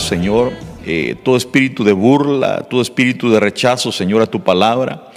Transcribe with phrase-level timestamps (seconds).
[0.00, 0.52] Señor,
[0.86, 5.10] eh, todo espíritu de burla, todo espíritu de rechazo, Señor, a tu palabra.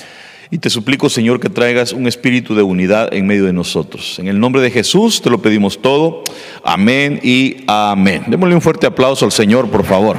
[0.52, 4.20] Y te suplico, Señor, que traigas un espíritu de unidad en medio de nosotros.
[4.20, 6.24] En el nombre de Jesús te lo pedimos todo.
[6.64, 8.24] Amén y amén.
[8.28, 10.18] Démosle un fuerte aplauso al Señor, por favor.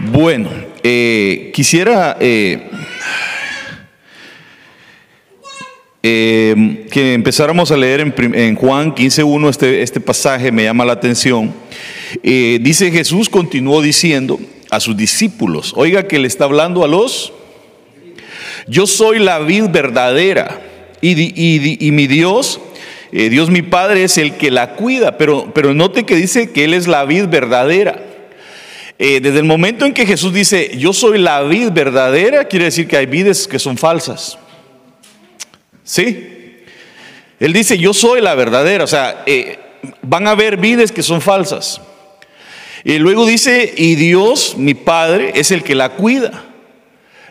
[0.00, 0.50] Bueno,
[0.82, 2.68] eh, quisiera eh,
[6.06, 11.54] eh, que empezáramos a leer en, Juan 15.1, este, este pasaje me llama la atención.
[12.22, 17.32] dice Jesús, continuó diciendo a sus discípulos, oiga que le está hablando a los,
[18.68, 20.60] yo soy la vid verdadera
[21.00, 22.60] y, mi Dios,
[23.10, 26.74] Dios mi Padre es el que la cuida, pero, pero note que dice que Él
[26.74, 28.14] es la vid verdadera.
[28.98, 32.86] Eh, desde el momento en que Jesús dice, yo soy la vid verdadera, quiere decir
[32.86, 34.38] que hay vides que son falsas.
[35.84, 36.64] ¿Sí?
[37.38, 39.58] Él dice, yo soy la verdadera, o sea, eh,
[40.02, 41.80] van a haber vides que son falsas.
[42.84, 46.44] Y luego dice, y Dios, mi Padre, es el que la cuida.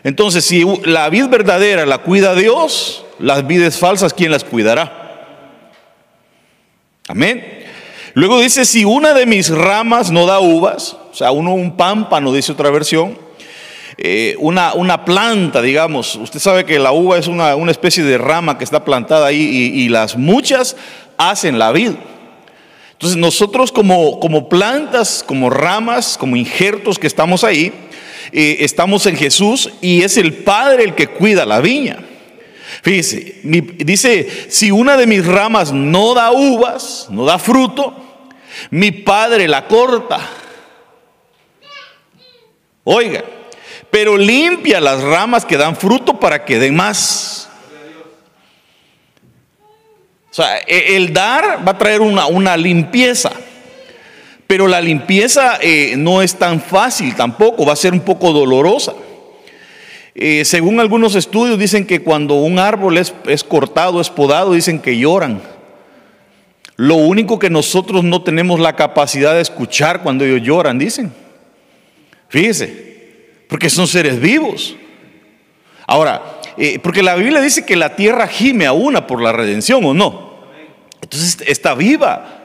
[0.02, 5.04] Entonces, si la vid verdadera la cuida Dios, las vides falsas, ¿quién las cuidará?
[7.08, 7.64] Amén.
[8.14, 12.32] Luego dice, si una de mis ramas no da uvas, o sea, uno un pámpano,
[12.32, 13.18] dice otra versión,
[13.96, 18.58] eh, una, una, planta, digamos, usted sabe que la uva es una, especie de rama
[18.58, 20.76] que está plantada ahí y, las muchas
[21.16, 21.92] hacen la vid.
[22.92, 27.72] Entonces nosotros como, como plantas, como ramas, como injertos que estamos ahí,
[28.32, 31.98] eh, estamos en Jesús y es el Padre el que cuida la viña.
[32.82, 37.94] Fíjese, dice, si una de mis ramas no da uvas, no da fruto,
[38.70, 40.20] mi padre la corta.
[42.84, 43.24] Oiga,
[43.94, 47.48] pero limpia las ramas que dan fruto para que den más.
[50.32, 53.30] O sea, e, el dar va a traer una, una limpieza.
[54.48, 58.94] Pero la limpieza eh, no es tan fácil tampoco, va a ser un poco dolorosa.
[60.16, 64.80] Eh, según algunos estudios dicen que cuando un árbol es, es cortado, es podado, dicen
[64.80, 65.40] que lloran.
[66.74, 71.14] Lo único que nosotros no tenemos la capacidad de escuchar cuando ellos lloran, dicen.
[72.28, 72.93] Fíjese,
[73.48, 74.76] porque son seres vivos.
[75.86, 79.84] Ahora, eh, porque la Biblia dice que la tierra gime a una por la redención,
[79.84, 80.34] ¿o no?
[81.02, 82.40] Entonces está viva.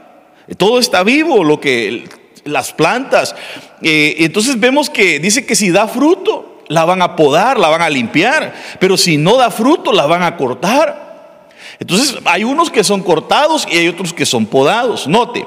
[0.58, 2.06] Todo está vivo, lo que
[2.44, 3.36] las plantas.
[3.82, 7.82] Eh, entonces vemos que dice que si da fruto, la van a podar, la van
[7.82, 11.50] a limpiar, pero si no da fruto, la van a cortar.
[11.80, 15.46] Entonces hay unos que son cortados y hay otros que son podados, note.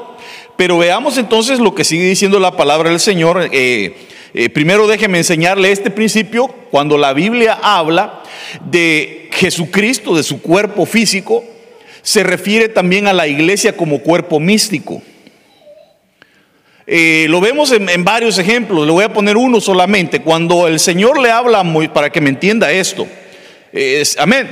[0.56, 3.48] Pero veamos entonces lo que sigue diciendo la palabra del Señor.
[3.52, 6.48] Eh, eh, primero déjeme enseñarle este principio.
[6.70, 8.22] Cuando la Biblia habla
[8.65, 11.44] de Jesucristo, de su cuerpo físico,
[12.00, 15.03] se refiere también a la iglesia como cuerpo místico.
[16.87, 20.21] Eh, lo vemos en, varios ejemplos, le voy a poner uno solamente.
[20.22, 23.06] Cuando el Señor le habla, para que me entienda esto,
[24.19, 24.48] amén.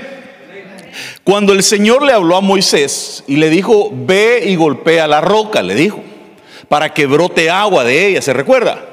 [1.25, 5.63] Cuando el Señor le habló a Moisés y le dijo, ve y golpea la roca,
[5.63, 6.03] le dijo,
[6.69, 8.90] para que brote agua de ella, ¿se recuerda?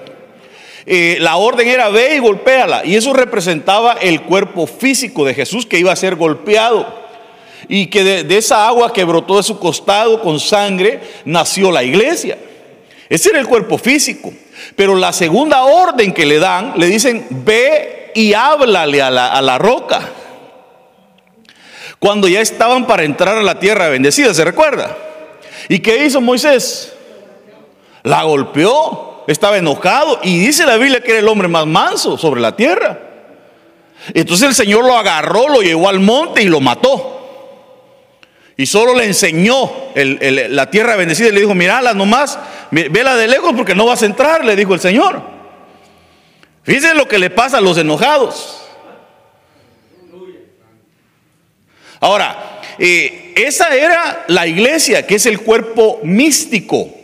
[0.90, 2.86] Eh, la orden era ve y golpéala.
[2.86, 7.06] Y eso representaba el cuerpo físico de Jesús que iba a ser golpeado.
[7.68, 12.38] Y que de, esa agua que brotó de su costado con sangre nació la iglesia.
[13.10, 14.34] Ese era el cuerpo físico.
[14.78, 19.42] Pero la segunda orden que le dan, le dicen, ve y háblale a la, a
[19.42, 20.14] la roca
[22.00, 24.96] cuando ya estaban para entrar a la tierra bendecida, ¿se recuerda?
[25.68, 26.94] ¿Y qué hizo Moisés?
[28.04, 32.42] La golpeó, estaba enojado y dice la Biblia que era el hombre más manso sobre
[32.42, 33.00] la tierra.
[34.14, 37.14] Entonces el Señor lo agarró, lo llevó al monte y lo mató.
[38.56, 42.40] Y solo le enseñó la tierra bendecida y le dijo, mirala nomás,
[42.72, 45.22] vela de lejos porque no vas a entrar, le dijo el Señor.
[46.64, 48.64] Fíjense lo que le pasa a los enojados.
[52.00, 56.97] Ahora, eh, esa era la iglesia, que es el cuerpo místico.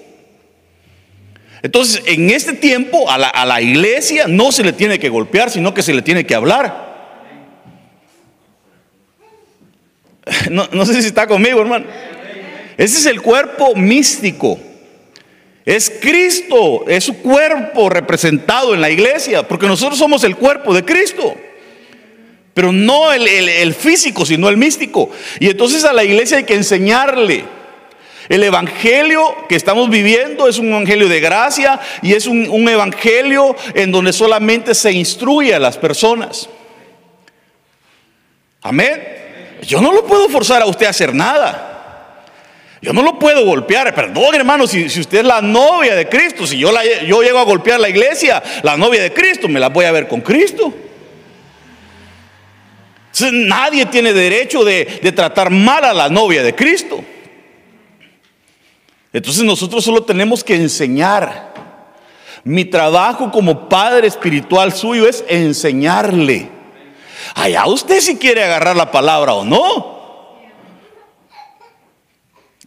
[1.64, 5.82] Entonces, en este tiempo a la, iglesia no se le tiene que golpear, sino que
[5.82, 6.94] se le tiene que hablar.
[10.50, 11.86] No, no, sé si está conmigo, hermano.
[12.78, 14.58] Ese es el cuerpo místico.
[15.66, 20.86] Es Cristo, es su cuerpo representado en la iglesia, porque nosotros somos el cuerpo de
[20.86, 21.36] Cristo.
[22.54, 25.10] Pero no el, físico, sino el místico.
[25.40, 27.46] Y entonces a la iglesia hay que enseñarle.
[28.30, 33.92] El evangelio que estamos viviendo es un evangelio de gracia y es un, evangelio en
[33.92, 36.50] donde solamente se instruye a las personas.
[38.62, 39.02] Amén.
[39.64, 42.24] Yo no lo puedo forzar a usted a hacer nada.
[42.82, 43.94] Yo no lo puedo golpear.
[43.94, 46.72] Perdón, hermano, si, usted es la novia de Cristo, si yo,
[47.06, 50.08] yo llego a golpear la iglesia, la novia de Cristo, me la voy a ver
[50.08, 50.74] con Cristo.
[53.32, 57.04] nadie tiene derecho de, de tratar mal a la novia de Cristo.
[59.14, 61.54] Entonces nosotros solo tenemos que enseñar.
[62.44, 66.50] Mi trabajo como padre espiritual suyo es enseñarle.
[67.36, 69.94] Allá usted si quiere agarrar la palabra o no.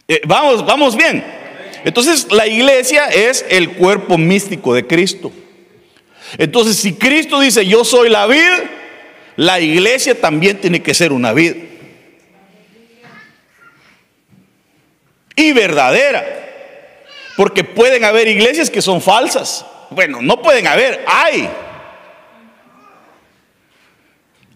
[0.07, 1.23] Eh, vamos, vamos bien.
[1.83, 5.31] Entonces la iglesia es el cuerpo místico de Cristo.
[6.37, 8.39] Entonces si Cristo dice yo soy la vid,
[9.35, 11.55] la iglesia también tiene que ser una vid.
[15.37, 16.25] Y verdadera.
[17.37, 19.65] Porque pueden haber iglesias que son falsas.
[19.91, 21.47] Bueno, no pueden haber, hay.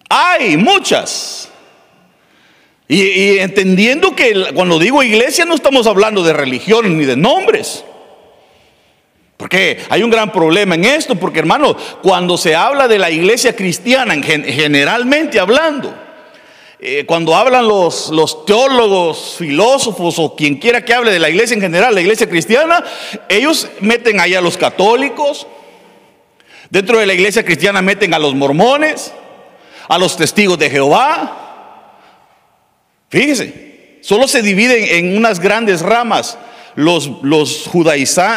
[0.10, 1.50] Hay muchas.
[2.88, 7.86] Y, entendiendo que cuando digo iglesia no estamos hablando de religión ni de nombres.
[9.38, 13.56] Porque hay un gran problema en esto, porque hermano, cuando se habla de la iglesia
[13.56, 15.96] cristiana, generalmente hablando,
[16.82, 21.62] eh, cuando hablan los, teólogos, filósofos o quien quiera que hable de la iglesia en
[21.62, 22.84] general, la iglesia cristiana,
[23.30, 25.48] ellos meten ahí a los católicos,
[26.70, 29.14] dentro de la iglesia cristiana meten a los mormones,
[29.88, 31.42] a los testigos de Jehová,
[33.12, 36.38] Fíjese, solo se dividen en unas grandes ramas.
[36.76, 37.70] Los, los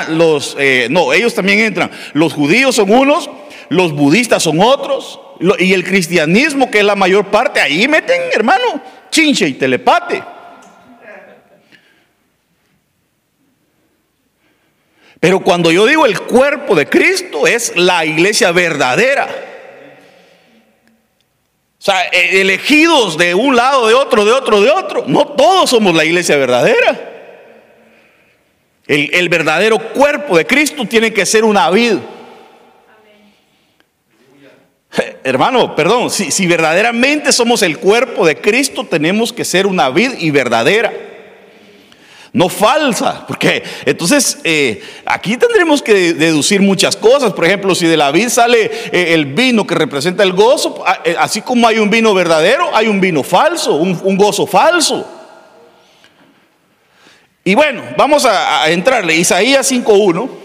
[0.08, 1.92] los, eh, no, ellos también entran.
[2.12, 3.30] Los judíos son unos,
[3.68, 5.20] los budistas son otros,
[5.58, 10.22] y el cristianismo, que es la mayor parte, ahí meten, hermano, chinche y telepate.
[15.20, 19.26] Pero cuando yo digo el cuerpo de Cristo, es la iglesia verdadera.
[21.78, 25.04] O sea, e, elegidos de un lado, de otro, de otro, de otro.
[25.06, 27.12] No todos somos la iglesia verdadera.
[28.86, 31.96] El, verdadero cuerpo de Cristo tiene que ser una vid.
[35.24, 40.30] Hermano, perdón, si, verdaderamente somos el cuerpo de Cristo, tenemos que ser una vid y
[40.30, 40.92] verdadera
[42.32, 47.32] no falsa, porque entonces eh, aquí tendremos que deducir muchas cosas.
[47.32, 50.98] Por ejemplo, si de la vid sale eh, el vino que representa el gozo, ah,
[51.04, 55.08] eh, así como hay un vino verdadero, hay un vino falso, un, gozo falso.
[57.44, 59.14] Y bueno, vamos a, a entrarle.
[59.14, 60.43] Isaías 5.1.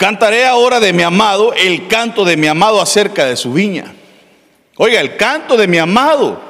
[0.00, 3.92] Cantaré ahora de mi amado el canto de mi amado acerca de su viña.
[4.78, 6.40] Oiga, el canto de mi amado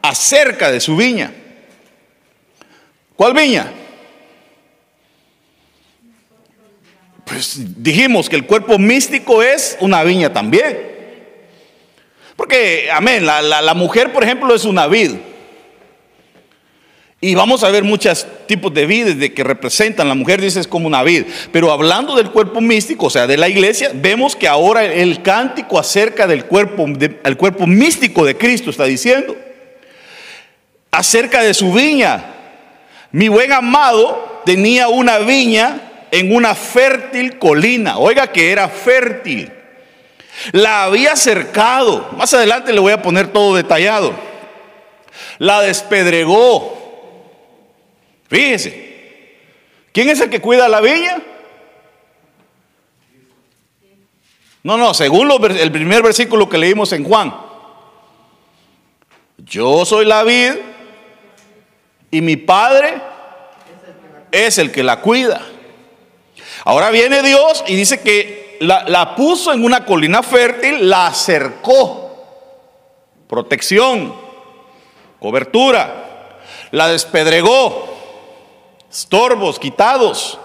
[0.00, 1.32] acerca de su viña.
[3.16, 3.72] ¿Cuál viña?
[7.24, 10.78] Pues dijimos que el cuerpo místico es una viña también.
[12.36, 15.16] Porque, amén, la, mujer, por ejemplo, es una vid.
[17.24, 20.08] Y vamos a ver muchos tipos de vides de que representan.
[20.08, 21.24] La mujer dice es como una vid.
[21.52, 25.78] Pero hablando del cuerpo místico, o sea, de la iglesia, vemos que ahora el cántico
[25.78, 29.34] acerca del cuerpo, del cuerpo místico de Cristo está diciendo.
[30.90, 32.26] Acerca de su viña,
[33.10, 37.96] mi buen amado tenía una viña en una fértil colina.
[37.96, 39.50] Oiga que era fértil.
[40.52, 42.10] La había cercado.
[42.18, 44.12] Más adelante le voy a poner todo detallado.
[45.38, 46.83] La despedregó.
[48.34, 49.38] Fíjese.
[49.92, 51.22] ¿Quién es el que cuida la viña?
[54.64, 57.32] No, no, según el primer versículo que leímos en Juan.
[59.38, 60.54] Yo soy la vid
[62.10, 63.00] y mi padre
[64.32, 65.40] es el que la cuida.
[66.64, 72.24] Ahora viene Dios y dice que la, puso en una colina fértil, la acercó.
[73.28, 74.12] Protección,
[75.20, 76.40] cobertura.
[76.72, 77.93] La despedregó,
[78.94, 80.38] estorbos quitados.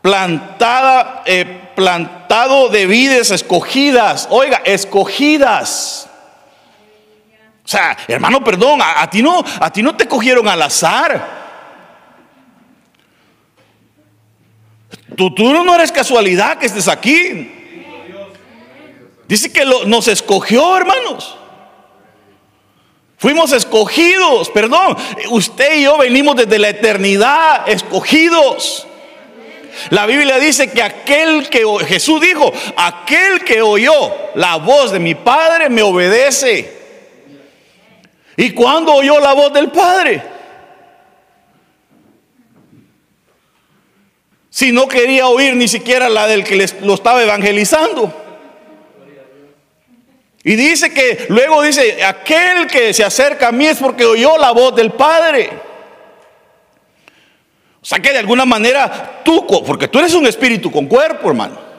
[0.00, 4.26] Plantada, eh, plantado de vides escogidas.
[4.30, 6.08] Oiga, escogidas.
[7.64, 11.42] O sea, hermano, perdón, a, ti no, a ti no te cogieron al azar.
[15.16, 17.60] Tú, tú no eres casualidad que estés aquí.
[19.28, 21.38] Dice que nos escogió, hermanos.
[23.22, 24.96] Fuimos escogidos, perdón.
[25.30, 28.88] Usted y yo venimos desde la eternidad, escogidos.
[29.90, 35.14] La Biblia dice que aquel que Jesús dijo, aquel que oyó la voz de mi
[35.14, 36.82] Padre me obedece.
[38.36, 40.20] ¿Y cuándo oyó la voz del Padre?
[44.50, 48.21] Si no quería oír ni siquiera la del que lo estaba evangelizando.
[50.44, 54.50] Y dice que, luego dice, aquel que se acerca a mí es porque oyó la
[54.50, 55.50] voz del Padre.
[57.80, 61.72] O sea que de alguna manera tú, porque tú eres un espíritu con cuerpo, hermano.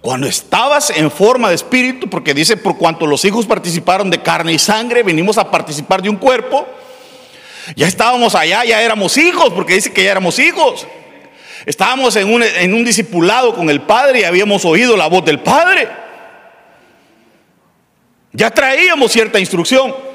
[0.00, 4.52] Cuando estabas en forma de espíritu, porque dice, por cuanto los hijos participaron de carne
[4.52, 6.66] y sangre, venimos a participar de un cuerpo.
[7.74, 10.86] Ya estábamos allá, ya éramos hijos, porque dice que ya éramos hijos.
[11.66, 15.40] Estábamos en un, en un discipulado con el Padre y habíamos oído la voz del
[15.40, 15.88] Padre.
[18.32, 19.90] Ya traíamos cierta instrucción.
[19.90, 20.08] O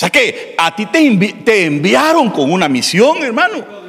[0.00, 3.80] sea que a ti te, te enviaron con una misión, hermano.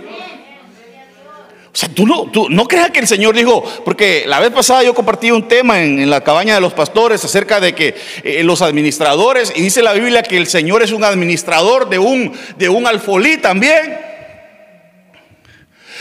[1.74, 4.84] O sea, tú no, tú no creas que el Señor dijo, porque la vez pasada
[4.84, 8.62] yo compartí un tema en, la cabaña de los pastores acerca de que eh, los
[8.62, 12.88] administradores, y dice la Biblia que el Señor es un administrador de un, de un
[12.88, 14.11] alfolí también.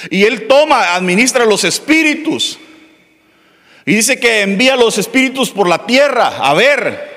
[0.09, 2.59] Y Él toma, administra los espíritus.
[3.85, 7.11] Y dice que envía los espíritus por la tierra a ver.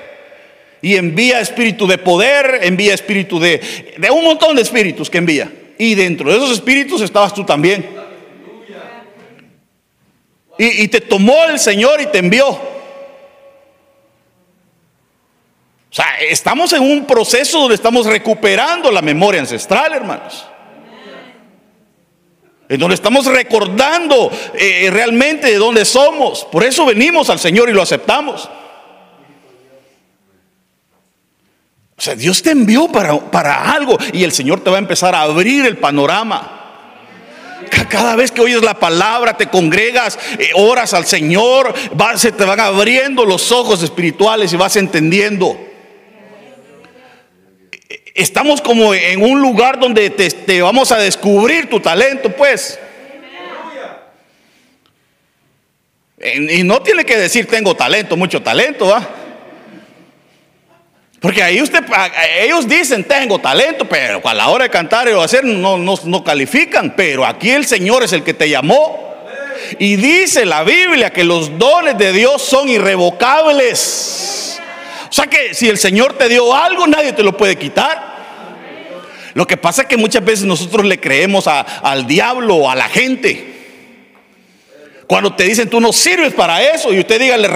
[0.82, 5.50] Y envía espíritu de poder, envía espíritu de, de un montón de espíritus que envía.
[5.78, 8.04] Y dentro de esos espíritus estabas tú también.
[10.56, 12.48] Y, te tomó el Señor y te envió.
[12.48, 12.60] O
[15.90, 20.46] sea, estamos en un proceso donde estamos recuperando la memoria ancestral, hermanos.
[22.68, 26.44] En donde estamos recordando eh, realmente de dónde somos.
[26.44, 28.48] Por eso venimos al Señor y lo aceptamos.
[31.96, 35.14] O sea, Dios te envió para, para algo y el Señor te va a empezar
[35.14, 36.64] a abrir el panorama.
[37.88, 41.74] Cada vez que oyes la palabra, te congregas, eh, oras al Señor,
[42.16, 45.58] se te van abriendo los ojos espirituales y vas entendiendo.
[48.14, 52.78] Estamos como en un lugar donde te, vamos a descubrir tu talento, pues.
[56.22, 59.04] Y no tiene que decir tengo talento, mucho talento, ¿va?
[61.18, 61.82] Porque ahí usted,
[62.38, 66.22] ellos dicen, tengo talento, pero a la hora de cantar o hacer no, no, no
[66.22, 66.94] califican.
[66.94, 69.12] Pero aquí el Señor es el que te llamó.
[69.80, 74.60] Y dice la Biblia que los dones de Dios son irrevocables.
[75.14, 78.16] O sea que si el Señor te dio algo, nadie te lo puede quitar.
[79.34, 82.88] Lo que pasa es que muchas veces nosotros le creemos al diablo o a la
[82.88, 83.54] gente.
[85.06, 87.46] Cuando te dicen tú no sirves para eso y usted diga le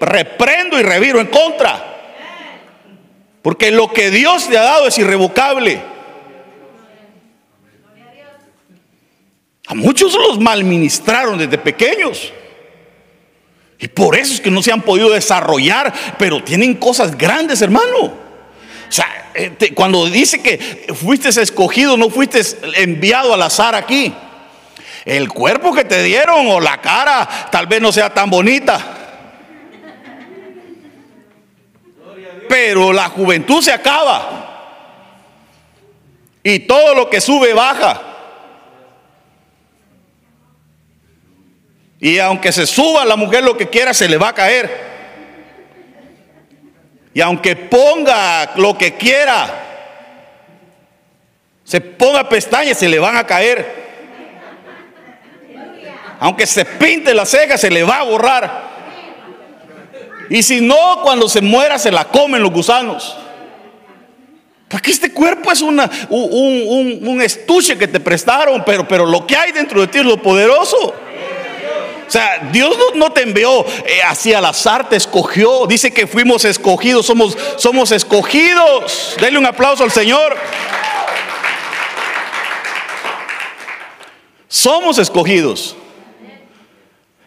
[0.00, 2.00] reprendo y reviro en contra.
[3.42, 5.80] Porque lo que Dios te ha dado es irrevocable.
[9.68, 12.32] A muchos los malministraron desde pequeños.
[13.78, 17.98] Y por eso es que no se han podido desarrollar, pero tienen cosas grandes, hermano.
[17.98, 22.40] O sea, eh, cuando dice que fuiste escogido, no fuiste
[22.76, 24.12] enviado al azar aquí.
[25.04, 28.98] El cuerpo que te dieron o la cara tal vez no sea tan bonita.
[32.48, 34.46] pero la juventud se acaba.
[36.42, 38.00] Y todo lo que sube baja.
[42.00, 44.88] Y aunque se suba la mujer lo que quiera, se le va a caer.
[47.12, 49.64] Y aunque ponga lo que quiera,
[51.64, 53.88] se ponga pestañas, se le van a caer.
[56.20, 58.68] Aunque se pinte la ceja, se le va a borrar.
[60.30, 63.16] Y si no, cuando se muera se la comen los gusanos.
[64.68, 69.50] Porque este cuerpo es una, un, estuche que te prestaron, pero, pero lo que hay
[69.52, 70.94] dentro de ti es lo poderoso.
[72.08, 75.66] O sea, Dios no, te envió eh, así al azar, te escogió.
[75.66, 79.14] Dice que fuimos escogidos, somos, somos escogidos.
[79.20, 80.34] Denle un aplauso al Señor.
[84.48, 85.76] Somos escogidos.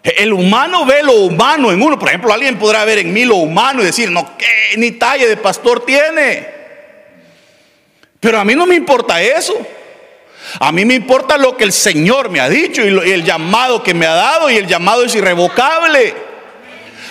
[0.01, 2.00] El humano ve lo humano en uno.
[2.00, 5.27] Por ejemplo, alguien podrá ver en mí lo humano y decir, no, ¿qué ni talla
[5.27, 6.47] de pastor tiene?
[8.19, 9.53] Pero a mí no me importa eso.
[10.60, 13.93] A mí me importa lo que el Señor me ha dicho y, el llamado que
[13.93, 16.13] me ha dado y el llamado es irrevocable.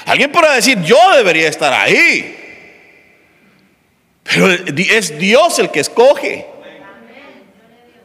[0.06, 2.36] Alguien podrá decir, yo debería estar ahí.
[4.24, 6.46] Pero es Dios el que escoge.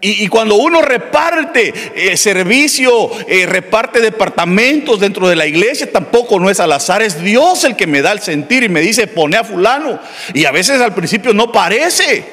[0.02, 6.52] Y, cuando uno reparte eh, servicio, eh, reparte departamentos dentro de la iglesia, tampoco no
[6.52, 9.36] es al azar, es Dios el que me da el sentir y me dice, pone
[9.36, 10.00] a fulano.
[10.36, 12.24] Y a veces al principio no parece,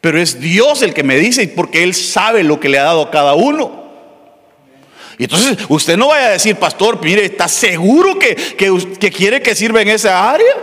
[0.00, 3.02] pero es Dios el que me dice, porque Él sabe lo que le ha dado
[3.02, 3.80] a cada uno.
[5.18, 9.54] Y entonces usted no vaya a decir, pastor, mire, ¿está seguro que, que quiere que
[9.54, 10.56] sirva en esa área?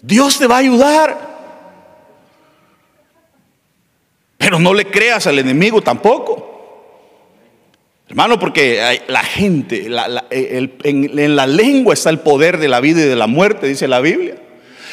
[0.00, 1.32] Dios te va a ayudar.
[4.36, 6.48] Pero no le creas al enemigo tampoco.
[8.08, 9.86] Hermano, porque la gente,
[10.30, 14.00] en, la lengua está el poder de la vida y de la muerte, dice la
[14.00, 14.34] Biblia.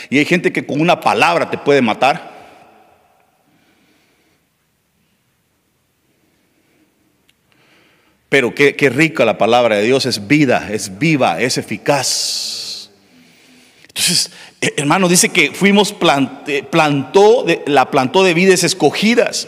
[0.09, 2.39] Y hay gente que con una palabra te puede matar.
[8.29, 12.91] Pero qué, rica la palabra de Dios, es vida, es viva, es eficaz.
[13.87, 15.93] Entonces, eh, hermano, dice que fuimos
[16.69, 19.47] plantó, la plantó de vides escogidas.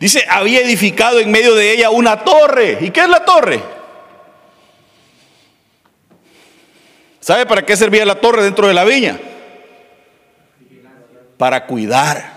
[0.00, 2.78] Dice, había edificado en medio de ella una torre.
[2.80, 3.60] ¿Y qué es la torre?
[7.20, 9.18] ¿Sabe para qué servía la torre dentro de la viña?
[11.36, 12.36] Para cuidar.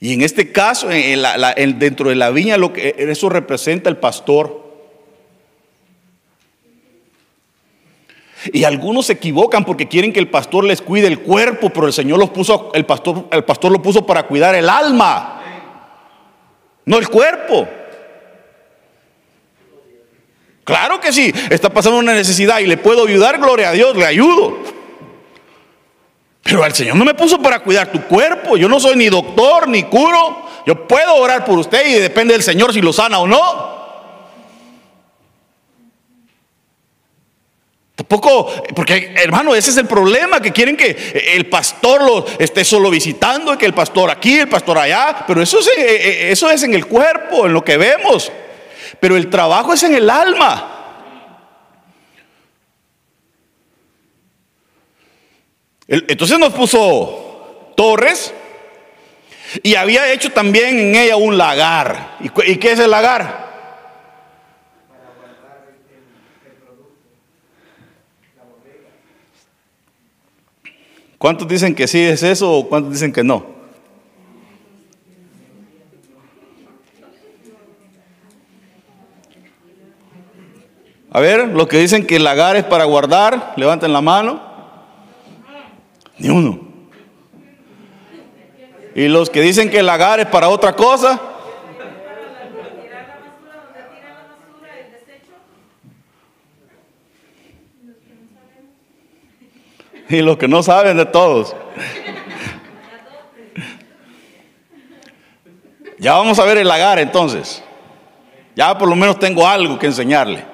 [0.00, 4.62] Y en este caso, dentro de la viña, lo que eso representa el pastor.
[8.52, 11.94] Y algunos se equivocan porque quieren que el pastor les cuide el cuerpo, pero el
[11.94, 15.42] Señor los puso, el pastor, el pastor lo puso para cuidar el alma,
[16.84, 17.66] no el cuerpo.
[20.64, 24.04] Claro que sí, está pasando una necesidad y le puedo ayudar, gloria a Dios, le
[24.04, 24.58] ayudo.
[26.44, 28.56] Pero el Señor no me puso para cuidar tu cuerpo.
[28.58, 30.46] Yo no soy ni doctor ni curo.
[30.66, 33.74] Yo puedo orar por usted y depende del Señor si lo sana o no.
[37.94, 42.90] Tampoco, porque hermano, ese es el problema, que quieren que el pastor lo esté solo
[42.90, 46.64] visitando, que el pastor aquí, el pastor allá, pero eso es, eh, eh, eso es
[46.64, 48.32] en el cuerpo, en lo que vemos,
[48.98, 50.73] pero el trabajo es en el alma.
[55.86, 58.32] Entonces nos puso torres
[59.62, 62.16] y había hecho también en ella un lagar.
[62.20, 63.44] ¿Y qué es el lagar?
[71.18, 73.54] ¿Cuántos dicen que sí es eso o cuántos dicen que no?
[81.10, 84.53] A ver, los que dicen que el lagar es para guardar, levanten la mano.
[86.18, 86.60] Ni uno.
[88.94, 91.20] Y los que dicen que el lagar es para otra cosa.
[100.08, 101.54] y los que no saben de todos.
[105.98, 107.62] Ya vamos a ver el lagar entonces.
[108.54, 110.44] Ya por lo menos tengo algo que enseñarle.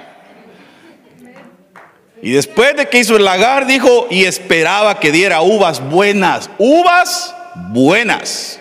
[2.22, 6.50] Y después de que hizo el lagar, dijo, y esperaba que diera uvas buenas.
[6.58, 7.34] Uvas
[7.72, 8.60] buenas.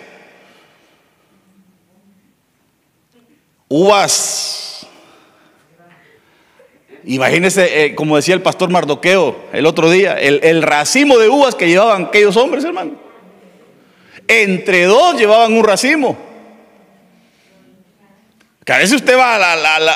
[3.68, 4.60] Uvas
[7.04, 11.68] Imagínense, eh, como decía el pastor Mardoqueo el otro día, el, racimo de uvas que
[11.68, 12.92] llevaban aquellos hombres, hermano.
[14.28, 16.16] Entre dos llevaban un racimo.
[18.70, 19.36] A veces usted va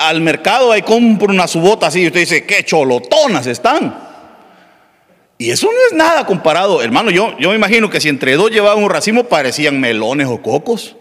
[0.09, 3.95] al mercado y compra una subota así y usted dice, qué cholotonas están.
[5.39, 7.11] Y eso no es nada comparado, hermano.
[7.11, 10.97] Yo, yo me imagino que si entre dos llevaban un racimo parecían melones o cocos.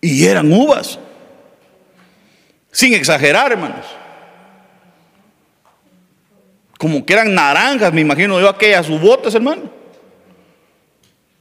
[0.00, 0.98] Y eran uvas.
[2.70, 3.86] Sin exagerar, hermanos
[6.80, 9.64] como que eran naranjas, me imagino yo aquellas botas, hermano.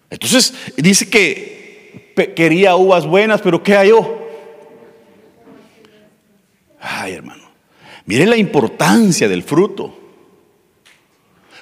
[0.10, 4.19] Entonces dice que quería uvas buenas, pero ¿qué halló?
[6.80, 7.44] Ay, hermano,
[8.06, 10.00] mire la importancia del fruto.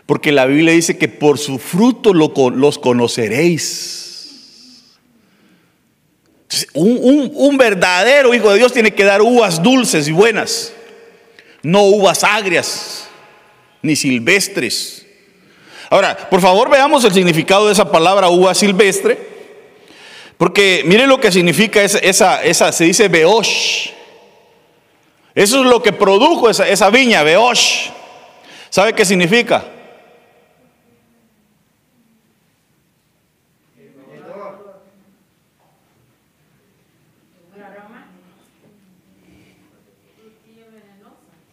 [0.05, 4.07] Porque la Biblia dice que por su fruto los conoceréis.
[6.73, 10.71] Un, verdadero hijo de Dios tiene que dar uvas dulces y buenas,
[11.61, 13.07] no uvas agrias
[13.81, 15.05] ni silvestres.
[15.89, 19.17] Ahora, por favor veamos el significado de esa palabra uva silvestre,
[20.37, 23.89] porque mire lo que significa esa, esa, se dice beosh.
[25.37, 27.91] Eso es lo que produjo esa, esa viña, beosh.
[28.71, 29.63] ¿Sabe qué significa?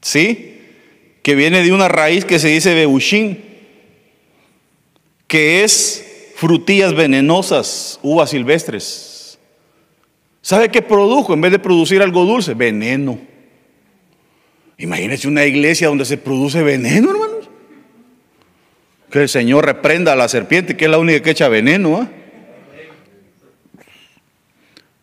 [0.00, 0.62] ¿Sí?
[1.22, 3.42] que viene de una raíz que se dice beushín,
[5.26, 9.38] que es frutillas venenosas, uvas silvestres.
[10.40, 11.34] ¿Sabe qué produjo?
[11.34, 13.33] En vez de producir algo dulce, veneno.
[14.78, 17.48] Imagínense una iglesia donde se produce veneno, hermanos.
[19.10, 21.98] Que el Señor reprenda a la serpiente, que es la única que echa veneno.
[21.98, 22.08] ¿ah?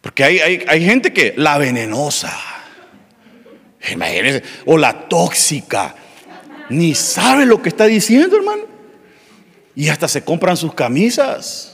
[0.01, 2.37] Porque hay, hay, hay gente que, la venenosa,
[3.91, 5.95] imagínense, o la tóxica,
[6.69, 8.63] ni sabe lo que está diciendo, hermano.
[9.75, 11.67] Y hasta se compran sus camisas.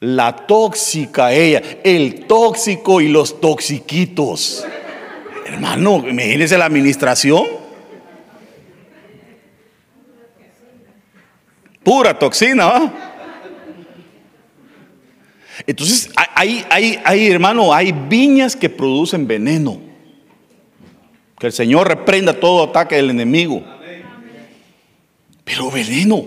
[0.00, 4.64] La tóxica ella, el tóxico y los toxiquitos.
[5.46, 7.44] Hermano, imagínese la administración.
[11.82, 12.92] Pura toxina, ¿va?
[15.66, 19.80] Entonces, hay, hay, hay, hermano, hay viñas que producen veneno.
[21.38, 23.64] Que el Señor reprenda todo ataque del enemigo.
[25.44, 26.24] Pero veneno,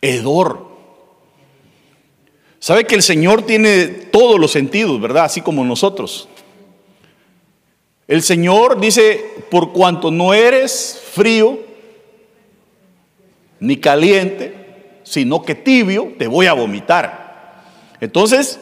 [0.00, 0.70] hedor.
[2.60, 5.24] Sabe que el Señor tiene todos los sentidos, ¿verdad?
[5.24, 6.28] Así como nosotros.
[8.12, 11.58] El Señor dice, por cuanto no eres frío
[13.58, 17.62] ni caliente, sino que tibio, te voy a vomitar.
[18.02, 18.60] Entonces,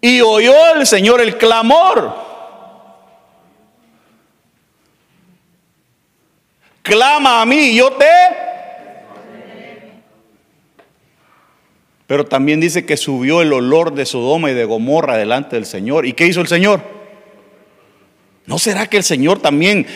[0.00, 2.14] y oyó el Señor el clamor.
[6.82, 8.06] Clama a mí, yo te
[12.06, 16.06] Pero también dice que subió el olor de Sodoma y de Gomorra delante del Señor.
[16.06, 16.80] ¿Y qué hizo el Señor?
[18.46, 19.86] ¿No será que el Señor también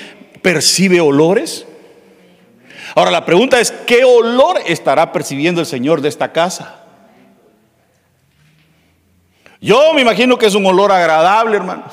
[0.43, 1.67] percibe olores?
[2.97, 6.85] Ahora la pregunta es, ¿qué olor estará percibiendo el Señor de esta casa?
[9.61, 11.93] Yo me imagino que es un olor agradable, hermanos.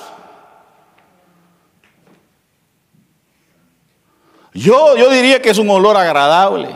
[4.53, 6.69] Yo, yo diría que es un olor agradable.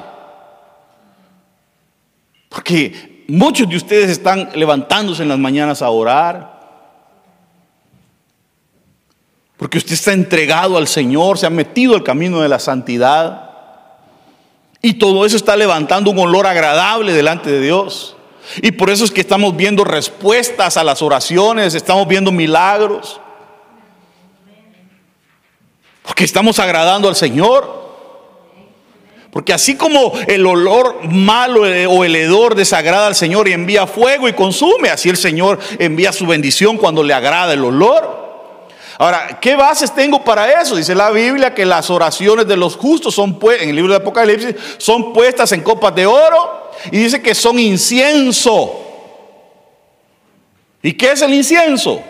[2.50, 6.60] Porque Muchos de ustedes están levantándose en las mañanas a orar.
[9.56, 13.52] Porque usted está entregado al Señor, se ha metido al camino de la santidad.
[14.82, 18.18] Y todo eso está levantando un olor agradable delante de Dios.
[18.62, 23.22] Y por eso es que estamos viendo respuestas a las oraciones, estamos viendo milagros.
[26.04, 27.91] Porque estamos agradando al Señor.
[29.32, 33.88] Porque así como el olor malo eh, o el hedor desagrada al Señor y envía
[33.88, 38.20] fuego y consume, así el Señor envía su bendición cuando le agrada el olor.
[38.98, 40.76] Ahora, ¿qué bases tengo para eso?
[40.76, 44.56] Dice la Biblia que las oraciones de los justos son en el libro de Apocalipsis
[44.78, 48.80] son puestas en copas de oro y dice que son incienso.
[50.84, 52.02] ¿Y qué es el incienso?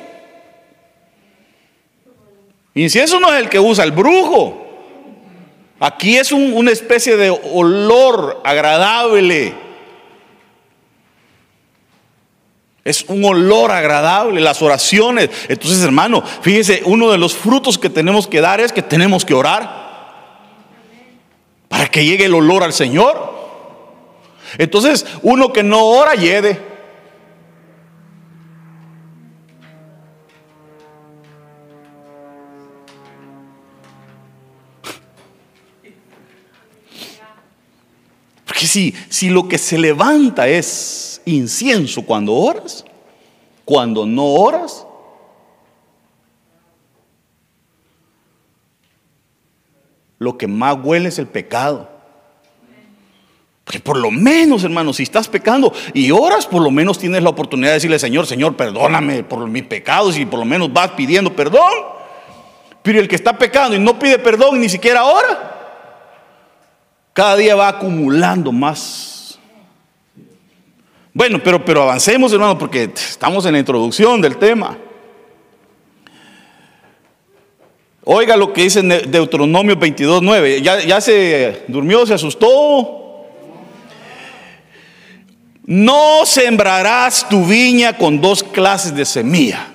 [2.73, 4.61] Incienso no es el que usa el brujo.
[5.84, 9.56] Aquí es una especie de olor agradable.
[12.84, 15.32] Es un olor agradable, las oraciones.
[15.50, 19.34] Entonces, hermano, fíjese, uno de los frutos que tenemos que dar es que tenemos que
[19.34, 19.82] orar
[21.67, 23.34] para que llegue el olor al Señor.
[24.60, 26.70] Entonces, uno que no ora, lleve.
[38.67, 42.86] Si, si lo que se levanta es incienso cuando oras,
[43.65, 44.86] cuando no oras,
[50.19, 51.89] lo que más huele es el pecado.
[53.63, 57.30] Porque por lo menos, hermano, si estás pecando y oras, por lo menos tienes la
[57.30, 61.34] oportunidad de decirle, Señor, Señor, perdóname por mis pecados y por lo menos vas pidiendo
[61.36, 61.71] perdón.
[62.84, 65.61] Pero el que está pecando y no pide perdón ni siquiera ora,
[67.13, 69.39] cada día va acumulando más.
[71.13, 74.78] Bueno, pero, pero avancemos, hermano, porque estamos en la introducción del tema.
[78.04, 80.62] Oiga lo que dice Deuteronomio 22.9.
[80.62, 83.28] ¿Ya, ya se durmió, se asustó.
[85.63, 89.70] No sembrarás tu viña con dos clases de semilla.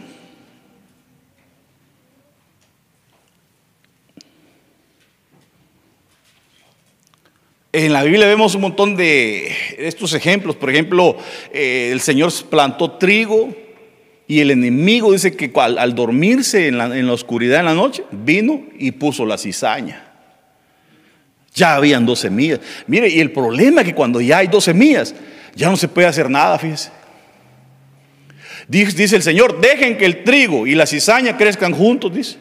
[7.78, 10.56] En la Biblia vemos un montón de estos ejemplos.
[10.56, 11.18] Por ejemplo,
[11.52, 13.54] eh, el Señor plantó trigo
[14.26, 18.92] y el enemigo dice que al, dormirse en la, oscuridad en la noche, vino y
[18.92, 20.10] puso la cizaña.
[21.54, 22.60] Ya habían dos semillas.
[22.86, 25.14] Mire, y el problema es que cuando ya hay dos semillas,
[25.54, 26.90] ya no se puede hacer nada, fíjese.
[28.68, 32.38] Dice, dice el Señor, dejen que el trigo y la cizaña crezcan juntos, dice.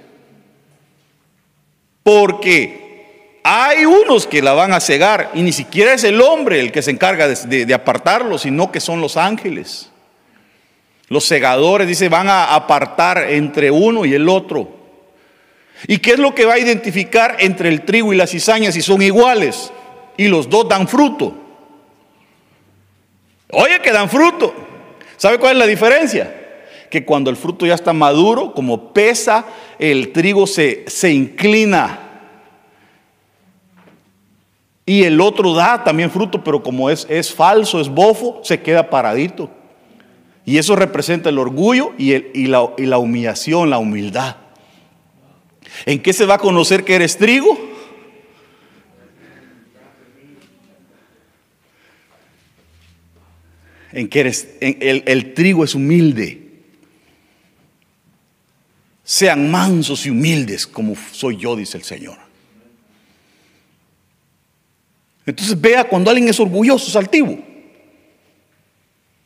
[2.03, 2.84] Porque
[3.47, 6.81] hay unos que la van a cegar y ni siquiera es el hombre el que
[6.81, 9.91] se encarga de, apartarlo, sino que son los ángeles.
[11.09, 14.67] Los segadores, dice, van a apartar entre uno y el otro.
[15.85, 18.81] ¿Y qué es lo que va a identificar entre el trigo y la cizaña si
[18.81, 19.71] son iguales
[20.17, 21.35] y los dos dan fruto?
[23.51, 24.55] Oye, que dan fruto.
[25.17, 26.35] ¿Sabe cuál es la diferencia?
[26.89, 29.45] Que cuando el fruto ya está maduro, como pesa,
[29.77, 32.04] el trigo se, se inclina
[34.85, 38.89] Y el otro da también fruto, pero como es, es falso, es bofo, se queda
[38.89, 39.49] paradito.
[40.45, 44.35] Y eso representa el orgullo y, la, humillación, la humildad.
[45.87, 47.57] ¿En qué se va a conocer que eres trigo?
[53.91, 56.45] En que eres, el trigo es humilde.
[59.03, 62.24] Sean mansos y humildes como soy yo, dice el Señor.
[65.25, 67.37] Entonces vea cuando alguien es orgulloso, es altivo.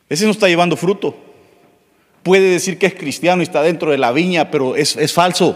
[0.08, 1.16] Ese no está llevando fruto.
[2.24, 5.56] Puede decir que es cristiano y está dentro de la viña, pero es, es falso.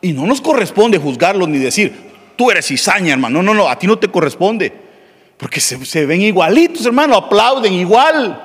[0.00, 1.94] Y no nos corresponde juzgarlo ni decir,
[2.36, 3.42] tú eres cizaña, hermano.
[3.42, 4.72] No, no, a ti no te corresponde.
[5.36, 8.38] Porque se, se ven igualitos, hermano, aplauden igual,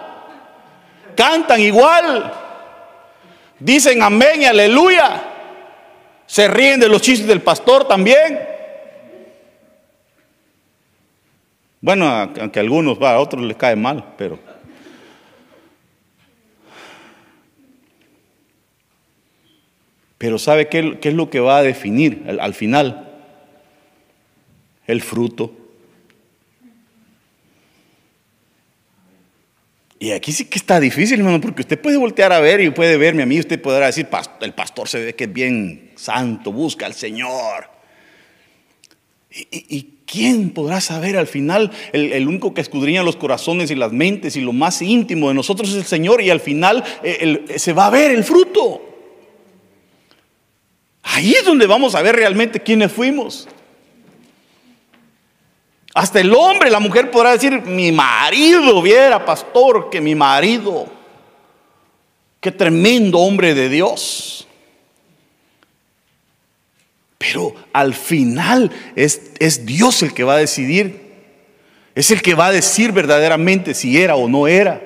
[1.14, 2.34] cantan igual,
[3.60, 5.24] dicen amén y aleluya,
[6.26, 8.55] se ríen de los chistes del pastor también.
[11.86, 14.40] Bueno, aunque a algunos, a otros les cae mal, pero...
[20.18, 23.08] Pero ¿sabe qué, es lo que va a definir al, al final?
[24.88, 25.56] El fruto.
[30.00, 32.98] Y aquí sí que está difícil, hermano, porque usted puede voltear a ver y puede
[32.98, 34.08] verme a mí, usted podrá decir,
[34.42, 37.70] el pastor se ve que es bien santo, busca al Señor.
[39.30, 41.72] ¿Y, y, y quién podrá saber al final?
[41.92, 45.70] El, único que escudriña los corazones y las mentes y lo más íntimo de nosotros
[45.70, 48.82] es el Señor y al final el, el, se va a ver el fruto.
[51.04, 53.48] Ahí es donde vamos a ver realmente quiénes fuimos.
[55.96, 60.88] Hasta el hombre, la mujer podrá decir, mi marido, viera, pastor, que mi marido,
[62.42, 64.45] qué tremendo hombre de Dios.
[67.36, 71.02] Pero al final es, es, Dios el que va a decidir,
[71.94, 74.82] es el que va a decir verdaderamente si era o no era.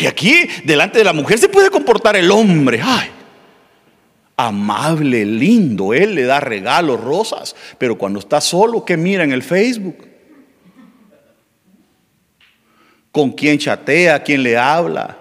[0.00, 2.80] Y aquí, delante de la mujer, se puede comportar el hombre.
[2.82, 3.10] Ay,
[4.38, 9.42] amable, lindo, él le da regalos, rosas, pero cuando está solo, ¿qué mira en el
[9.42, 9.98] Facebook?
[13.12, 14.22] ¿Con quién chatea?
[14.22, 15.18] ¿Quién le habla?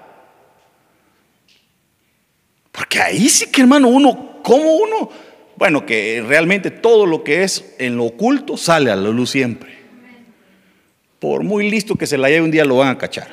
[2.71, 5.24] Porque ahí sí que hermano, uno, ¿cómo uno?
[5.57, 9.75] Bueno, que realmente todo lo que es en lo oculto sale a la luz siempre.
[11.19, 13.29] Por muy listo que se la lleve un día lo van a cachar.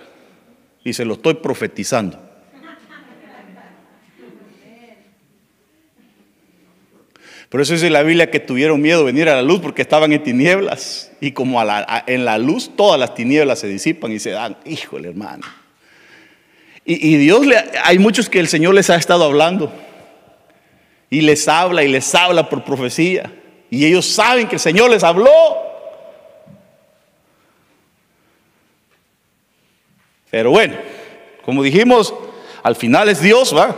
[0.84, 2.18] Y se lo estoy profetizando.
[7.48, 10.12] Por eso dice la Biblia que tuvieron miedo de venir a la luz porque estaban
[10.12, 11.12] en tinieblas.
[11.20, 11.60] Y como
[12.06, 15.42] en la luz todas las tinieblas se disipan y se dan, híjole hermano.
[16.86, 19.70] Y, y Dios, le, hay muchos que el Señor les ha estado hablando.
[21.12, 23.30] Y les habla y les habla por profecía.
[23.68, 25.30] Y ellos saben que el Señor les habló.
[30.30, 30.74] Pero bueno,
[31.44, 32.14] como dijimos,
[32.62, 33.76] al final es Dios, ¿va?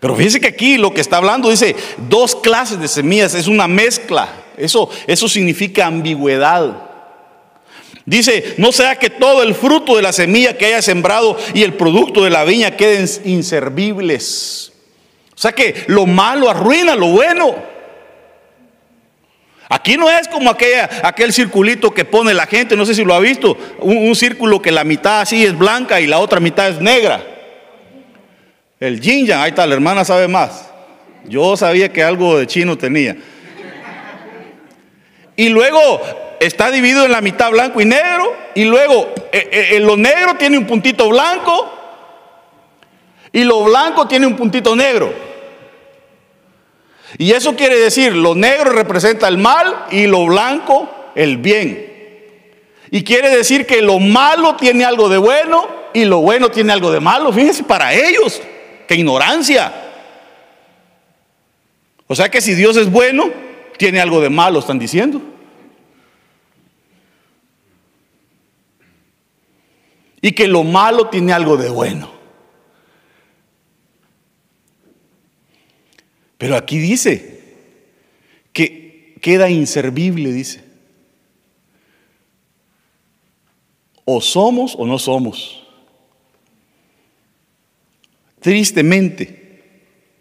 [0.00, 1.74] Pero fíjense que aquí lo que está hablando dice
[2.10, 4.28] dos clases de semillas, es una mezcla.
[4.58, 6.90] Eso, eso significa ambigüedad.
[8.04, 11.72] Dice, no sea que todo el fruto de la semilla que haya sembrado y el
[11.72, 14.71] producto de la viña queden inservibles.
[15.42, 17.56] O sea que lo malo arruina lo bueno.
[19.68, 23.18] Aquí no es como aquel circulito que pone la gente, no sé si lo ha
[23.18, 27.20] visto, un, círculo que la mitad así es blanca y la otra mitad es negra.
[28.78, 30.70] El yin yang, ahí está, la hermana sabe más.
[31.24, 33.16] Yo sabía que algo de chino tenía.
[35.34, 36.02] Y luego
[36.38, 38.32] está dividido en la mitad blanco y negro.
[38.54, 41.78] Y luego eh, eh, lo negro tiene un puntito blanco.
[43.32, 45.31] Y lo blanco tiene un puntito negro.
[47.18, 51.90] Y eso quiere decir, lo negro representa el mal y lo blanco el bien.
[52.90, 56.90] Y quiere decir que lo malo tiene algo de bueno y lo bueno tiene algo
[56.90, 57.32] de malo.
[57.32, 58.40] Fíjense, para ellos
[58.94, 59.72] ignorancia.
[62.06, 63.30] O sea que si Dios es bueno,
[63.78, 65.20] tiene algo de malo, están diciendo.
[70.20, 72.10] Y que lo malo tiene algo de bueno.
[76.42, 77.38] Pero aquí dice
[78.52, 80.64] que queda inservible, dice.
[84.04, 85.64] O somos o no somos.
[88.40, 89.62] Tristemente.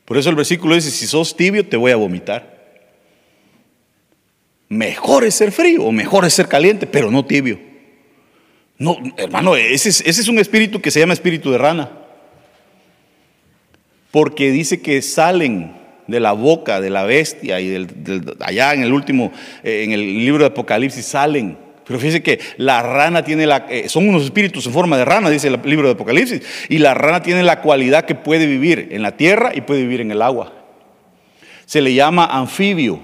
[0.06, 2.86] Por eso el versículo dice, si sos tibio te voy a vomitar.
[4.70, 7.60] Mejor es ser frío o mejor es ser caliente, pero no tibio.
[8.78, 11.92] No, hermano, ese es, ese es un espíritu que se llama espíritu de rana.
[14.12, 15.81] Porque dice que salen
[16.12, 17.88] de la boca de la bestia y
[18.40, 19.32] allá en el último,
[19.64, 21.58] eh, en el libro de Apocalipsis salen.
[21.86, 25.30] Pero fíjese que la rana tiene la, eh, son unos espíritus en forma de rana,
[25.30, 29.02] dice el libro de Apocalipsis, y la rana tiene la cualidad que puede vivir en
[29.02, 30.54] la tierra y puede vivir en el agua.
[31.66, 33.00] Se le llama anfibio.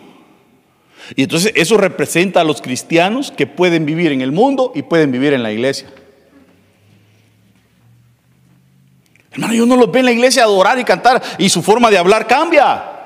[1.15, 5.12] Y entonces eso representa a los cristianos que pueden vivir en el mundo y pueden
[5.12, 5.88] vivir en la iglesia.
[9.32, 11.98] Hermano, yo no los ve en la iglesia adorar y cantar y su forma de
[11.98, 12.96] hablar cambia.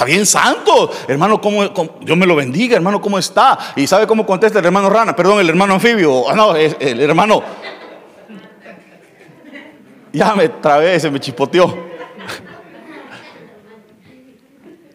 [0.00, 0.90] Está bien santo.
[1.08, 1.62] Hermano, ¿cómo,
[2.00, 3.74] Dios me lo bendiga, hermano, ¿cómo está?
[3.76, 6.26] Y sabe cómo contesta el hermano Rana, perdón, el hermano anfibio.
[6.26, 7.42] Ah, no, el hermano.
[10.10, 11.90] Ya me trabé, me chipoteó.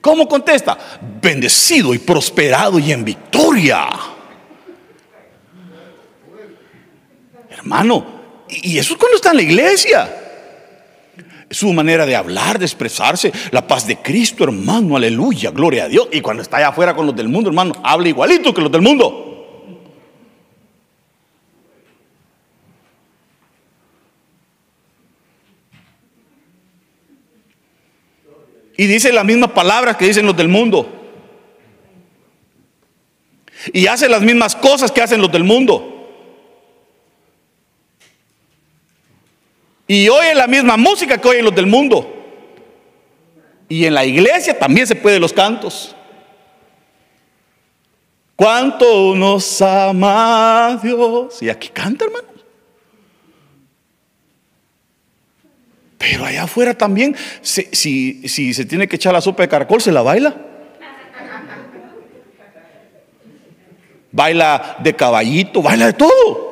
[0.02, 0.76] ¿Cómo contesta?
[1.22, 3.88] Bendecido y prosperado y en victoria.
[7.52, 8.06] Hermano,
[8.50, 10.25] y eso es cuando está en la iglesia.
[11.50, 16.08] Su manera de hablar, de expresarse, la paz de Cristo, hermano, aleluya, gloria a Dios.
[16.12, 18.82] Y cuando está allá afuera con los del mundo, hermano, habla igualito que los del
[18.82, 19.26] mundo.
[28.78, 30.92] Y dice las mismas palabras que dicen los del mundo.
[33.72, 35.95] Y hace las mismas cosas que hacen los del mundo.
[39.88, 42.12] Y oye la misma música que oyen los del mundo.
[43.70, 45.96] Y en la iglesia también se puede los cantos.
[48.36, 51.42] ¿Cuánto nos ama Dios?
[51.42, 52.28] Y aquí canta, hermano.
[55.98, 57.64] Pero allá afuera también, si,
[58.28, 60.36] si se tiene que echar la sopa de caracol, se la baila.
[64.12, 66.45] Baila de caballito, baila de todo.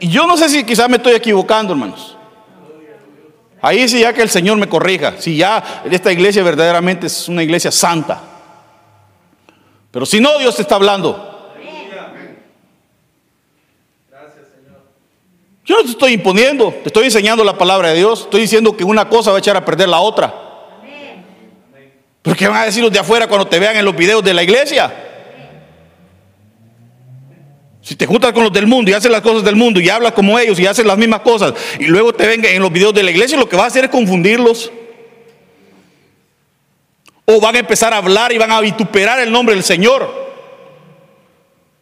[0.00, 2.16] Yo no sé si quizás me estoy equivocando, hermanos.
[3.60, 5.14] Ahí sí ya que el Señor me corrija.
[5.18, 8.20] Si ya esta iglesia verdaderamente es una iglesia santa.
[9.90, 11.24] Pero si no, Dios te está hablando.
[15.64, 18.22] Yo no te estoy imponiendo, te estoy enseñando la palabra de Dios.
[18.22, 20.34] Estoy diciendo que una cosa va a echar a perder la otra.
[22.22, 24.42] Porque van a decir los de afuera cuando te vean en los videos de la
[24.42, 25.07] iglesia.
[27.88, 30.12] Si te juntas con los del mundo y haces las cosas del mundo y hablas
[30.12, 33.02] como ellos y haces las mismas cosas y luego te ven en los videos de
[33.02, 34.70] la iglesia, lo que va a hacer es confundirlos.
[37.24, 40.06] O van a empezar a hablar y van a vituperar el nombre del Señor.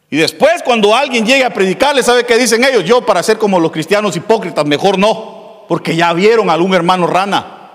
[0.09, 2.85] Y después cuando alguien llegue a predicarle, ¿sabe qué dicen ellos?
[2.85, 7.05] Yo para ser como los cristianos hipócritas, mejor no, porque ya vieron a algún hermano
[7.07, 7.71] rana.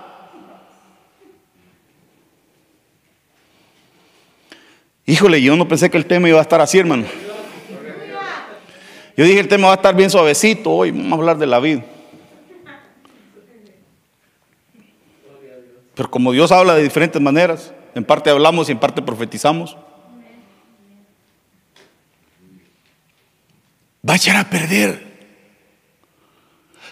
[5.05, 7.05] Híjole, yo no pensé que el tema iba a estar así, hermano.
[9.15, 11.59] Yo dije, el tema va a estar bien suavecito hoy, vamos a hablar de la
[11.59, 11.83] vida.
[15.93, 19.77] Pero como Dios habla de diferentes maneras, en parte hablamos y en parte profetizamos,
[24.07, 25.13] va a echar a perder.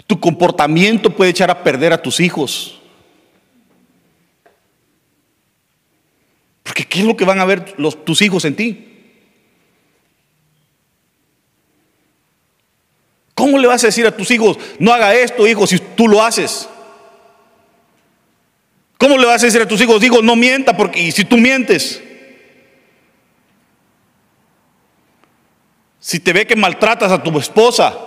[0.05, 2.79] Tu comportamiento puede echar a perder a tus hijos.
[6.61, 8.90] Porque ¿qué es lo que van a ver los, tus hijos en ti?
[13.41, 16.23] ¿Cómo le vas a decir a tus hijos, no haga esto, hijo, si tú lo
[16.23, 16.69] haces?
[18.99, 22.03] ¿Cómo le vas a decir a tus hijos, hijo, no mienta, porque si tú mientes?
[25.99, 27.97] Si te ve que maltratas a tu esposa,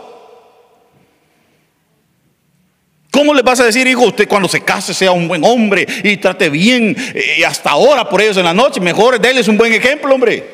[3.11, 6.17] ¿Cómo le vas a decir, hijo, usted cuando se case sea un buen hombre y
[6.17, 8.81] trate bien y eh, hasta ahora por ellos en la noche?
[8.81, 10.54] Mejor déles un buen ejemplo, hombre.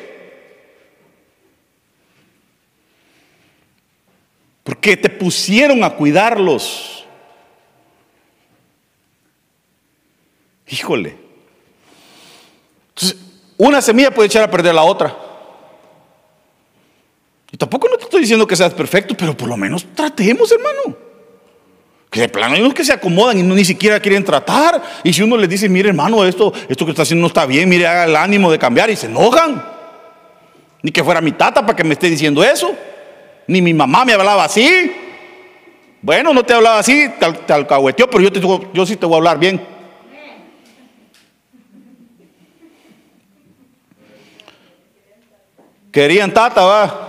[4.71, 7.05] Porque te pusieron a cuidarlos.
[10.65, 11.17] Híjole.
[12.87, 13.19] Entonces,
[13.57, 15.13] una semilla puede echar a perder la otra.
[17.51, 20.95] Y tampoco no te estoy diciendo que seas perfecto, pero por lo menos tratemos, hermano.
[22.09, 24.81] Que de plano hay unos que se acomodan y no ni siquiera quieren tratar.
[25.03, 27.67] Y si uno les dice, mire hermano, esto, esto que está haciendo no está bien,
[27.67, 29.65] mire, haga el ánimo de cambiar y se enojan.
[30.81, 32.73] Ni que fuera mi tata para que me esté diciendo eso.
[33.47, 34.91] Ni mi mamá me hablaba así.
[36.01, 37.07] Bueno, no te hablaba así,
[37.45, 38.41] te, alcahueteó, pero yo, te,
[38.73, 39.61] yo sí te voy a hablar bien.
[45.91, 47.07] Querían tata, va.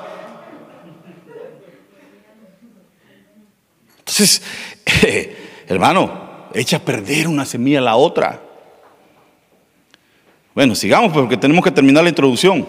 [3.99, 4.43] Entonces,
[5.68, 8.41] hermano, echa a perder una semilla a la otra.
[10.55, 12.66] Bueno, sigamos porque tenemos que terminar la introducción.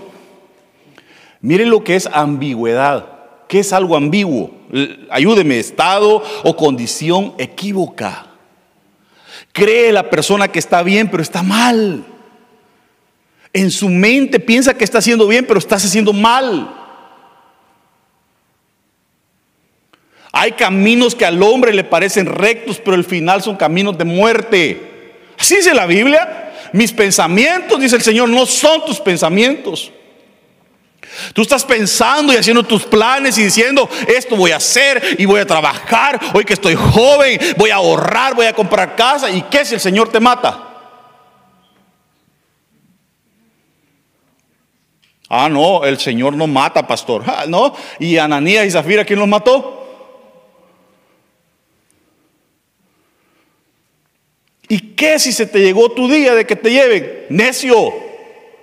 [1.42, 3.13] Miren lo que es ambigüedad.
[3.54, 4.50] ¿Qué es algo ambiguo?
[5.12, 8.26] Ayúdeme, estado o condición equívoca.
[9.52, 12.04] Cree la persona que está bien, pero está mal.
[13.54, 16.68] En su mente piensa que está haciendo bien, pero estás haciendo mal.
[20.32, 25.14] Hay caminos que al hombre le parecen rectos, pero al final son caminos de muerte.
[25.38, 26.54] Así dice la Biblia.
[26.74, 29.92] Mis pensamientos, dice el Señor, no son tus pensamientos.
[31.34, 35.40] Tú estás pensando y haciendo tus planes y diciendo, esto voy a hacer y voy
[35.40, 39.30] a trabajar, hoy que estoy joven, voy a ahorrar, voy a comprar casa.
[39.30, 40.70] ¿Y qué si el Señor te mata?
[45.30, 47.24] Ah, no, el Señor no mata, pastor.
[47.26, 49.80] Ah, no, y Ananías y Zafira, ¿quién los mató?
[54.68, 57.26] ¿Y qué si se te llegó tu día de que te lleven?
[57.30, 57.94] Necio,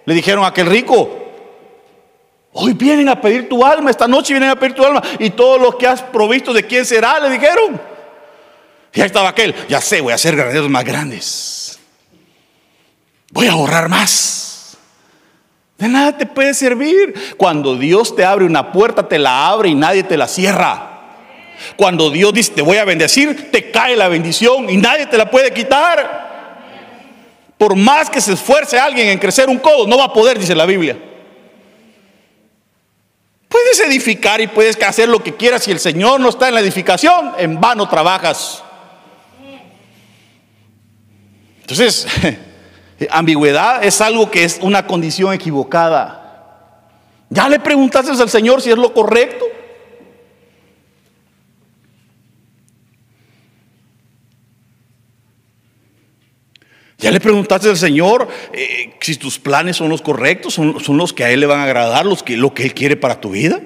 [0.04, 1.19] le dijeron a aquel rico.
[2.52, 5.02] Hoy vienen a pedir tu alma, esta noche vienen a pedir tu alma.
[5.18, 7.20] Y todo lo que has provisto, ¿de quién será?
[7.20, 7.80] Le dijeron.
[8.92, 11.78] Y ahí estaba aquel, ya sé, voy a hacer graneros más grandes.
[13.30, 14.76] Voy a ahorrar más.
[15.78, 17.14] De nada te puede servir.
[17.36, 20.88] Cuando Dios te abre una puerta, te la abre y nadie te la cierra.
[21.76, 25.30] Cuando Dios dice, te voy a bendecir, te cae la bendición y nadie te la
[25.30, 26.28] puede quitar.
[27.56, 30.54] Por más que se esfuerce alguien en crecer un codo, no va a poder, dice
[30.54, 30.98] la Biblia.
[33.50, 35.64] Puedes edificar y puedes hacer lo que quieras.
[35.64, 38.62] Si el Señor no está en la edificación, en vano trabajas.
[41.62, 42.06] Entonces,
[43.10, 46.84] ambigüedad es algo que es una condición equivocada.
[47.28, 49.44] ¿Ya le preguntaste al Señor si es lo correcto?
[57.00, 61.24] ¿Ya le preguntaste al Señor eh, si tus planes son los correctos, son, los que
[61.24, 63.58] a Él le van a agradar, los que, lo que Él quiere para tu vida?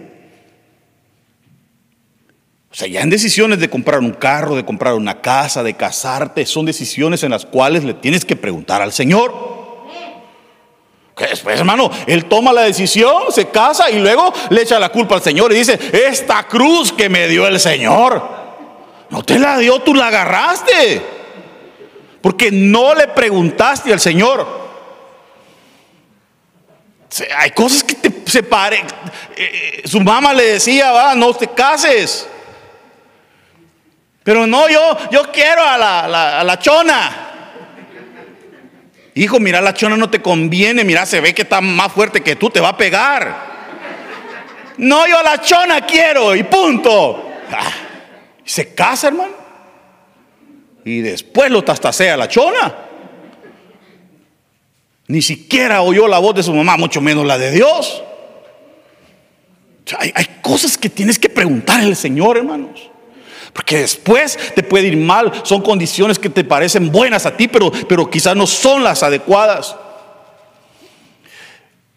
[2.71, 6.47] O sea, ya en decisiones de comprar un carro, de comprar una casa, de casarte,
[6.47, 9.33] son decisiones en las cuales le tienes que preguntar al Señor.
[11.17, 15.17] Que después, hermano, Él toma la decisión, se casa y luego le echa la culpa
[15.17, 18.23] al Señor y dice, esta cruz que me dio el Señor,
[19.11, 21.24] no te la dio, tú la agarraste.
[22.25, 24.49] Porque no le preguntaste al Señor.
[27.37, 28.87] Hay cosas que te separen.
[29.37, 32.27] Eh, su mamá le decía, va, no te cases.
[34.23, 37.11] Pero no, yo, yo quiero a la, a la chona.
[39.17, 40.83] Hijo, mira, la chona no te conviene.
[40.83, 43.37] Mira, se ve que está más fuerte que tú, te va a pegar.
[44.79, 47.33] No, yo a la chona quiero y punto.
[47.53, 47.71] Ah,
[48.47, 49.44] se casa, hermano
[50.85, 52.75] y después lo tastasea la chona.
[55.07, 58.03] Ni siquiera oyó la voz de su mamá, mucho menos la de Dios.
[59.99, 60.13] hay,
[60.43, 62.91] cosas que tienes que preguntar al Señor, hermanos.
[63.53, 65.33] Porque después te puede ir mal.
[65.45, 69.77] Son condiciones que te parecen buenas a ti, pero, pero quizás no son las adecuadas.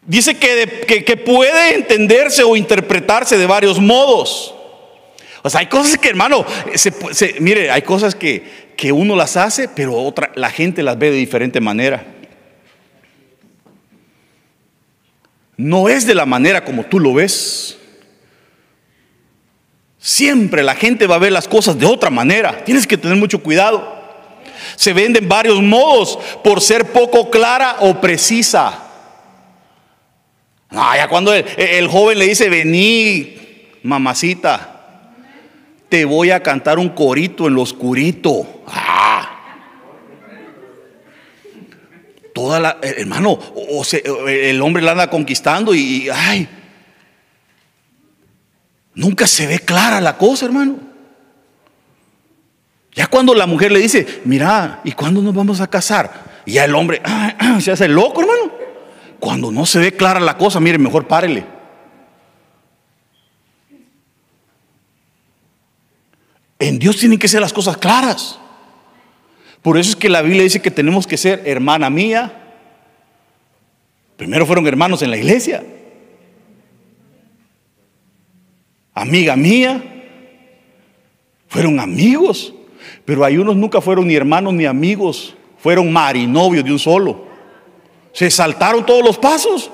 [0.05, 4.53] Dice que, que puede entenderse o interpretarse de varios modos.
[5.55, 6.45] Hay cosas que, hermano,
[7.39, 11.17] mire, hay cosas que, que uno las hace, pero otra, la gente las ve de
[11.17, 12.05] diferente manera.
[15.57, 17.77] No es de la manera como tú lo ves.
[19.97, 22.63] Siempre la gente va a ver las cosas de otra manera.
[22.63, 23.97] Tienes que tener mucho cuidado.
[24.75, 28.83] Se venden varios modos por ser poco clara o precisa.
[30.69, 33.35] No, ya cuando el joven le dice, vení,
[33.83, 34.76] mamacita,
[35.89, 38.63] te voy a cantar un corito en lo oscurito.
[38.67, 39.33] Ah.
[42.33, 43.83] Toda la, eh, hermano, o,
[44.27, 46.47] el hombre la anda conquistando y, ay,
[48.93, 50.77] nunca se ve clara la cosa, hermano.
[52.93, 56.41] Ya cuando la mujer le dice, mira, ¿y cuándo nos vamos a casar?
[56.45, 57.01] Y ya el hombre
[57.59, 58.51] se hace loco, hermano.
[59.19, 61.56] Cuando no se ve clara la cosa, mire, mejor párele.
[66.59, 68.39] En Dios tienen que ser las cosas claras.
[69.61, 72.31] Por eso es que la Biblia dice que tenemos que ser hermana mía.
[74.15, 75.63] Primero fueron hermanos en la iglesia.
[78.93, 79.83] Amiga mía.
[81.47, 82.53] Fueron amigos.
[83.05, 85.35] Pero hay unos nunca fueron ni hermanos ni amigos.
[85.59, 87.27] Fueron marinovios de un solo.
[88.13, 89.69] Se saltaron todos los pasos.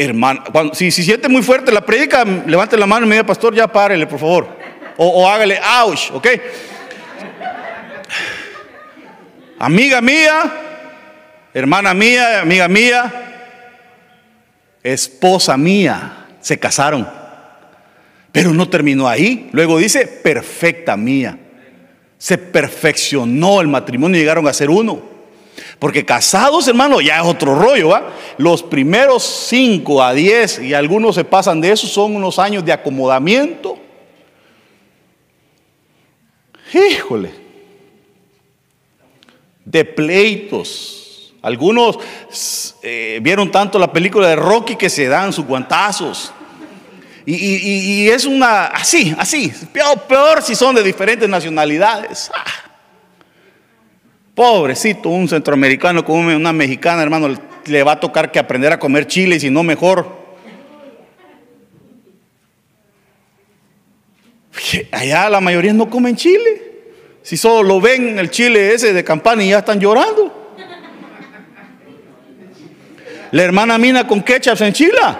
[0.00, 0.44] Hermano,
[0.74, 3.66] si, si, siente muy fuerte la predica, levante la mano y me diga, pastor, ya
[3.66, 4.48] párele, por favor.
[4.96, 6.28] O, hágale, ouch, ¿ok?
[9.58, 10.52] Amiga mía,
[11.52, 13.12] hermana mía, amiga mía,
[14.84, 16.26] esposa mía.
[16.40, 17.08] se casaron.
[18.30, 19.48] Pero no terminó ahí.
[19.50, 21.40] Luego dice, perfecta mía.
[22.18, 25.17] Se perfeccionó el matrimonio y llegaron a ser uno.
[25.78, 28.12] Porque casados, hermano, ya es otro rollo, ¿va?
[28.36, 32.72] Los primeros 5 a 10 y algunos se pasan de eso, son unos años de
[32.72, 33.78] acomodamiento.
[36.72, 37.32] Híjole.
[39.64, 41.34] De pleitos.
[41.42, 41.98] Algunos
[42.82, 46.32] eh, vieron tanto la película de Rocky que se dan sus guantazos.
[47.30, 52.30] Y, es una, así, así, peor, peor, si son de diferentes nacionalidades.
[52.34, 52.67] Ah.
[54.38, 57.34] Pobrecito, un centroamericano con una mexicana, hermano,
[57.66, 60.16] le va a tocar que aprender a comer chile y si no mejor.
[64.92, 66.62] Allá la mayoría no comen chile.
[67.20, 70.54] Si solo lo ven el chile ese de campana y ya están llorando.
[73.32, 75.18] La hermana Mina con ketchup se enchila.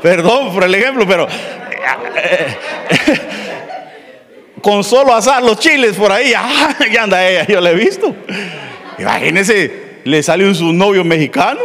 [0.00, 2.56] Perdón por el ejemplo, pero eh,
[4.68, 6.32] con solo asar los chiles por ahí,
[6.92, 8.14] ya anda ella, yo la he visto.
[8.98, 11.60] Imagínense, le sale un su novio mexicano.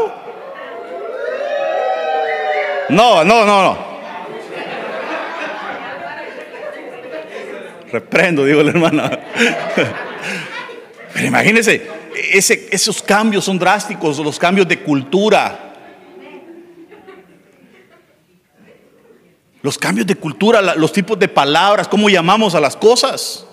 [2.88, 3.78] No, no, no, no.
[7.91, 9.20] Reprendo, digo la hermana.
[11.14, 11.86] Pero imagínense,
[12.32, 15.62] ese, esos cambios son drásticos, los cambios de cultura.
[19.64, 23.45] Los cambios de cultura, los tipos de palabras, cómo llamamos a las cosas.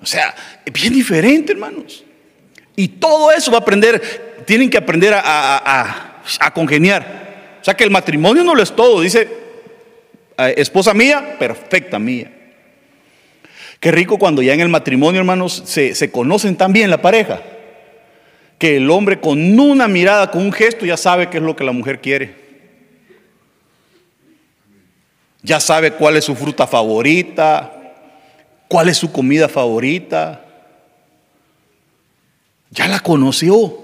[0.00, 0.32] O sea,
[0.64, 2.04] es bien diferente, hermanos.
[2.76, 6.22] Y todo eso va a aprender, tienen que aprender a,
[6.54, 7.56] congeniar.
[7.60, 9.28] O sea que el matrimonio no lo es todo, dice,
[10.56, 12.30] esposa mía, perfecta mía.
[13.80, 17.42] Qué rico cuando ya en el matrimonio, hermanos, se, se conocen tan bien la pareja,
[18.56, 21.64] que el hombre con una mirada, con un gesto, ya sabe qué es lo que
[21.64, 22.43] la mujer quiere.
[25.44, 27.70] Ya sabe cuál es su fruta favorita,
[28.66, 30.42] cuál es su comida favorita.
[32.70, 33.78] Ya la conoció,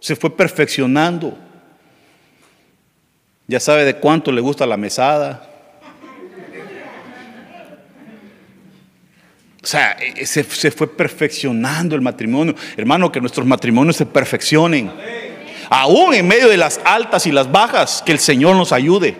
[0.00, 1.36] se fue perfeccionando.
[3.46, 5.48] Ya sabe de cuánto le gusta la mesada.
[9.62, 12.54] O sea, e, e, se, se, fue perfeccionando el matrimonio.
[12.76, 14.92] Hermano, que nuestros matrimonios se perfeccionen.
[15.70, 19.16] Aún en medio de las altas y las bajas, que el Señor nos ayude.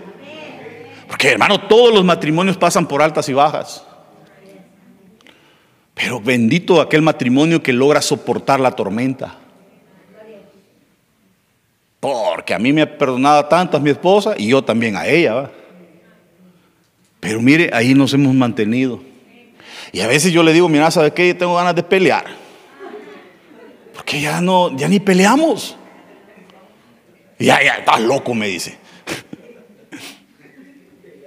[1.31, 3.85] Hermano, todos los matrimonios pasan por altas y bajas.
[5.95, 9.39] Pero bendito aquel matrimonio que logra soportar la tormenta.
[12.01, 15.51] Porque a mí me ha perdonado tanto a mi esposa y yo también a ella.
[17.21, 19.01] Pero mire, ahí nos hemos mantenido.
[19.93, 21.29] Y a veces yo le digo, mira, ¿sabes qué?
[21.29, 22.25] Yo tengo ganas de pelear.
[23.95, 25.77] Porque ya no, ya ni peleamos.
[27.39, 28.82] Ya, ya, estás loco, me dice.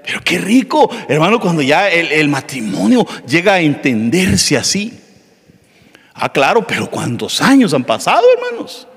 [0.05, 4.99] Pero qué rico, hermano, cuando ya el, matrimonio llega a entenderse así.
[6.13, 8.87] Ah, claro, pero ¿cuántos años han pasado, hermanos?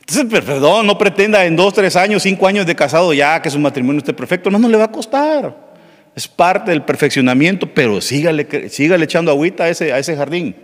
[0.00, 3.58] Entonces, perdón, no pretenda en dos, tres años, cinco años de casado ya que su
[3.58, 4.50] matrimonio esté perfecto.
[4.50, 5.68] No, no le va a costar.
[6.14, 10.56] Es parte del perfeccionamiento, pero sígale, sígale echando agüita a ese, a ese jardín.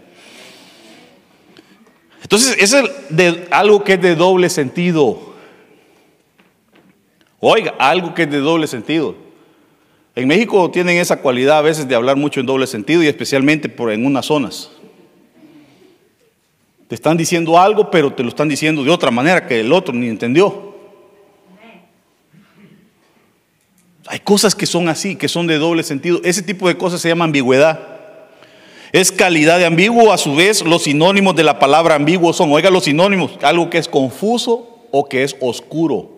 [2.22, 2.74] Entonces, es
[3.10, 5.33] de, algo que es de doble sentido.
[7.40, 9.14] Oiga, algo que es de doble sentido.
[10.16, 13.68] En México tienen esa cualidad a veces de hablar mucho en doble sentido y especialmente
[13.68, 14.70] por en unas zonas.
[16.88, 19.92] Te están diciendo algo, pero te lo están diciendo de otra manera que el otro
[19.92, 20.72] ni entendió.
[24.06, 26.20] Hay cosas que son así, que son de doble sentido.
[26.22, 27.80] Ese tipo de cosas se llama ambigüedad.
[28.92, 32.70] Es calidad de ambiguo, a su vez los sinónimos de la palabra ambiguo son, oiga
[32.70, 36.13] los sinónimos, algo que es confuso o que es oscuro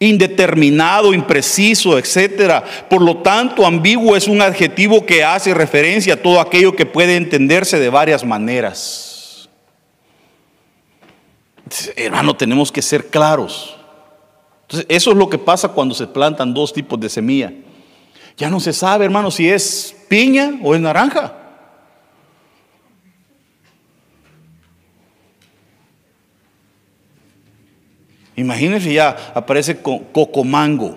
[0.00, 2.64] indeterminado, impreciso, etcétera.
[2.88, 7.16] Por lo tanto, ambiguo es un adjetivo que hace referencia a todo aquello que puede
[7.16, 9.48] entenderse de varias maneras.
[11.94, 13.76] Hermano, tenemos que ser claros.
[14.62, 17.52] Entonces, eso es lo que pasa cuando se plantan dos tipos de semilla.
[18.36, 21.39] Ya no se sabe, hermano, si es piña o es naranja.
[28.40, 30.96] Imagínense ya aparece con coco mango,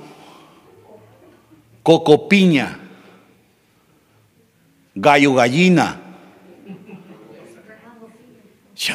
[1.84, 2.80] coco piña,
[4.96, 6.00] gallo gallina.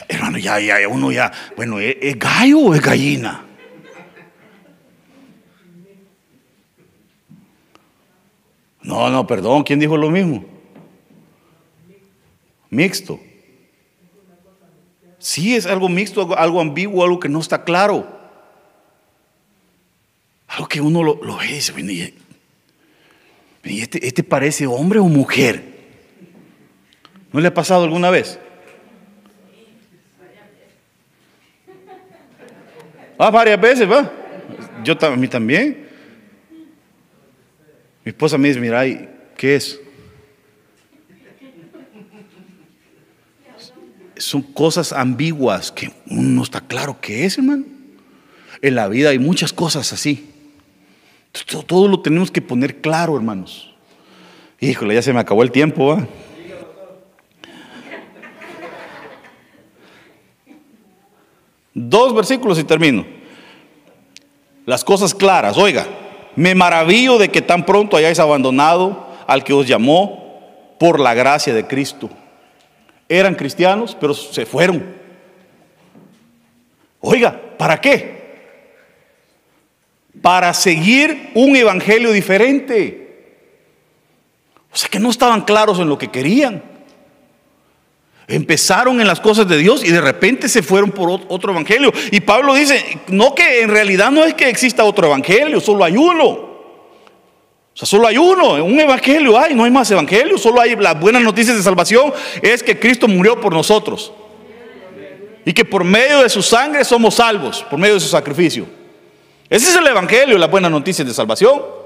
[0.08, 3.44] hermano, ya, ya, uno ya, bueno, ¿es, gallo o es gallina?
[8.80, 10.42] No, no, perdón, ¿quién dijo lo mismo?
[12.70, 13.20] Mixto.
[15.18, 18.17] Sí, es algo mixto, algo ambiguo, algo que no está claro.
[20.48, 21.72] Algo que uno lo, lo ve y dice,
[23.64, 25.62] y este, este parece hombre o mujer.
[27.32, 28.38] ¿No le ha pasado alguna vez?
[33.18, 34.10] Ah, varias veces, va.
[34.84, 35.88] Yo a mí también.
[38.04, 39.80] Mi esposa me dice, mira, ¿y ¿qué es?
[44.16, 47.64] Son cosas ambiguas que uno no está claro qué es, hermano.
[48.62, 50.37] En la vida hay muchas cosas así.
[51.66, 53.74] Todo, lo tenemos que poner claro, hermanos.
[54.60, 55.98] Híjole, ya se me acabó el tiempo.
[61.74, 63.06] Dos versículos y termino.
[64.66, 65.56] Las cosas claras.
[65.56, 65.86] Oiga,
[66.34, 71.54] me maravillo de que tan pronto hayáis abandonado al que os llamó por la gracia
[71.54, 72.10] de Cristo.
[73.08, 74.84] Eran cristianos, pero se fueron.
[77.00, 78.17] Oiga, ¿para qué?
[80.22, 83.08] Para seguir un evangelio diferente.
[84.72, 86.62] O sea que no estaban claros en lo que querían.
[88.26, 91.90] Empezaron en las cosas de Dios y de repente se fueron por ot- otro evangelio.
[92.10, 95.96] Y Pablo dice, no que en realidad no es que exista otro evangelio, solo hay
[95.96, 96.26] uno.
[96.26, 100.98] O sea, solo hay uno, un evangelio hay, no hay más evangelio, solo hay las
[101.00, 102.12] buenas noticias de salvación,
[102.42, 104.12] es que Cristo murió por nosotros.
[105.46, 108.77] Y que por medio de su sangre somos salvos, por medio de su sacrificio.
[109.50, 111.78] Ese es el evangelio, las buenas noticias de salvación.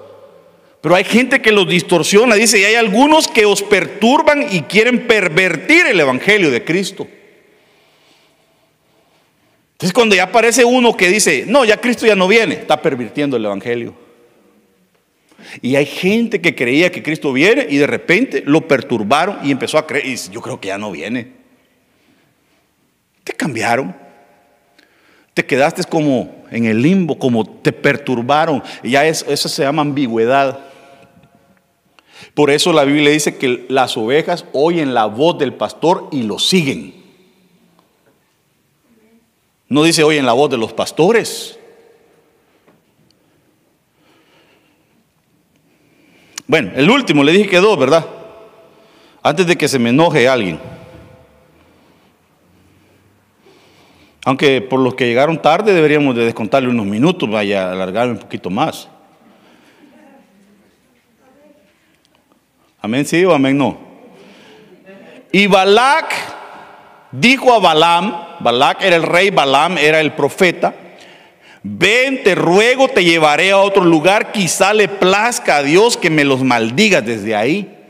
[0.82, 5.06] Pero hay gente que los distorsiona, dice, y hay algunos que os perturban y quieren
[5.06, 7.06] pervertir el Evangelio de Cristo.
[9.74, 13.36] Entonces cuando ya aparece uno que dice, no, ya Cristo ya no viene, está pervirtiendo
[13.36, 13.94] el Evangelio.
[15.60, 19.78] Y hay gente que creía que Cristo viene y de repente lo perturbaron y empezó
[19.78, 21.28] a creer, y dice, yo creo que ya no viene.
[23.22, 24.01] Te cambiaron.
[25.34, 28.62] Te quedaste como en el limbo, como te perturbaron.
[28.82, 30.58] Y ya es, eso se llama ambigüedad.
[32.34, 36.38] Por eso la Biblia dice que las ovejas oyen la voz del pastor y lo
[36.38, 37.02] siguen.
[39.68, 41.58] No dice oyen la voz de los pastores.
[46.46, 48.06] Bueno, el último, le dije que dos, ¿verdad?
[49.22, 50.60] Antes de que se me enoje alguien.
[54.24, 58.18] Aunque por los que llegaron tarde deberíamos de descontarle unos minutos, vaya a alargarme un
[58.18, 58.88] poquito más.
[62.80, 63.78] Amén sí o amén no.
[65.32, 66.12] Y Balac
[67.10, 70.74] dijo a Balaam, Balac era el rey, Balaam era el profeta,
[71.62, 76.24] ven, te ruego, te llevaré a otro lugar, quizá le plazca a Dios que me
[76.24, 77.81] los maldigas desde ahí.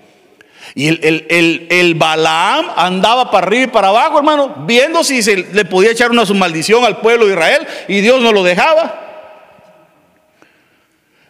[0.74, 5.22] Y el, el, el, el Balaam andaba para arriba y para abajo, hermano, viendo si
[5.22, 8.42] se le podía echar una su maldición al pueblo de Israel y Dios no lo
[8.42, 9.02] dejaba.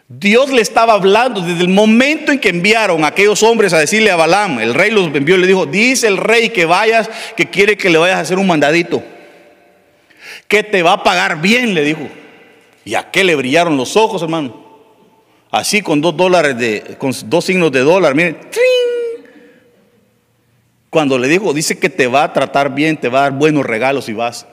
[0.07, 4.11] Dios le estaba hablando desde el momento en que enviaron a aquellos hombres a decirle
[4.11, 7.49] a Balaam, el rey los envió y le dijo, dice el rey que vayas, que
[7.49, 9.03] quiere que le vayas a hacer un mandadito,
[10.47, 12.07] que te va a pagar bien, le dijo.
[12.85, 14.61] Y a qué le brillaron los ojos, hermano.
[15.49, 18.63] Así con dos dólares de, con dos signos de dólar, miren, ¡trin!
[20.93, 23.65] Cuando le dijo, dice que te va a tratar bien, te va a dar buenos
[23.65, 24.45] regalos y vas.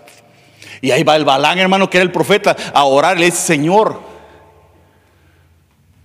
[0.80, 3.20] Y ahí va el Balán, hermano, que era el profeta, a orar.
[3.20, 4.01] Le Señor,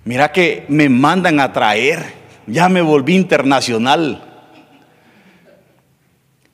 [0.04, 2.04] mira que me mandan a traer.
[2.48, 4.22] Ya me volví internacional.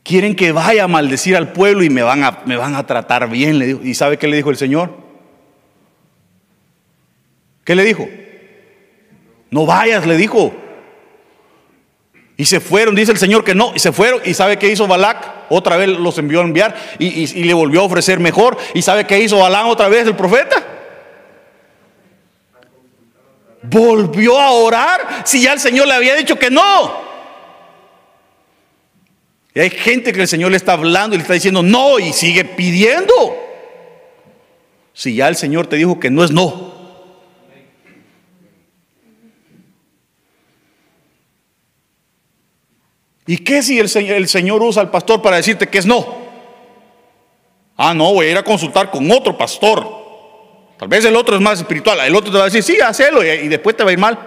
[0.03, 3.31] Quieren que vaya a maldecir al pueblo y me van a, me van a tratar
[3.31, 3.81] bien.
[3.83, 4.95] ¿Y sabe qué le dijo el Señor?
[7.63, 8.07] ¿Qué le dijo?
[9.49, 10.53] No vayas, le dijo.
[12.41, 14.19] Y se fueron, dice el Señor que no, y se fueron.
[14.25, 15.31] ¿Y sabe qué hizo Balac?
[15.49, 18.57] Otra vez los envió a enviar y, y- le volvió a ofrecer mejor.
[18.73, 20.55] ¿Y sabe qué hizo Balán otra vez el profeta?
[23.61, 26.91] Volvió a orar si ya el Señor le había dicho que no.
[29.53, 32.11] Y hay gente que el Señor le está hablando y le está diciendo no y
[32.11, 33.13] sigue pidiendo.
[34.93, 36.80] Si ya el Señor te dijo que no es no.
[43.27, 46.21] ¿Y qué si el Señor, usa al pastor para decirte que es no?
[47.77, 50.01] Ah, no, voy a ir a consultar con otro pastor.
[50.77, 51.99] Tal vez el otro es más espiritual.
[51.99, 54.17] El otro te va a decir, sí, hacelo y, después te va a ir mal.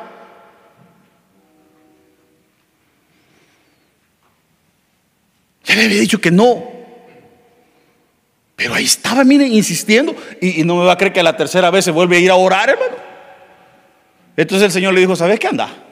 [5.64, 6.72] Ya le había dicho que no.
[8.56, 10.14] Pero ahí estaba, miren, insistiendo.
[10.40, 12.36] Y, no me va a creer que la tercera vez se vuelve a ir a
[12.36, 12.94] orar, hermano.
[14.36, 15.83] Entonces el Señor le dijo, ¿sabes qué anda?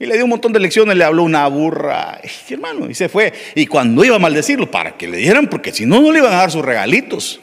[0.00, 3.34] Y le dio un montón de lecciones, le habló una burra, hermano, y se fue.
[3.54, 6.32] Y cuando iba a maldecirlo, para que le dieran, porque si no, no le iban
[6.32, 7.38] a dar sus regalitos.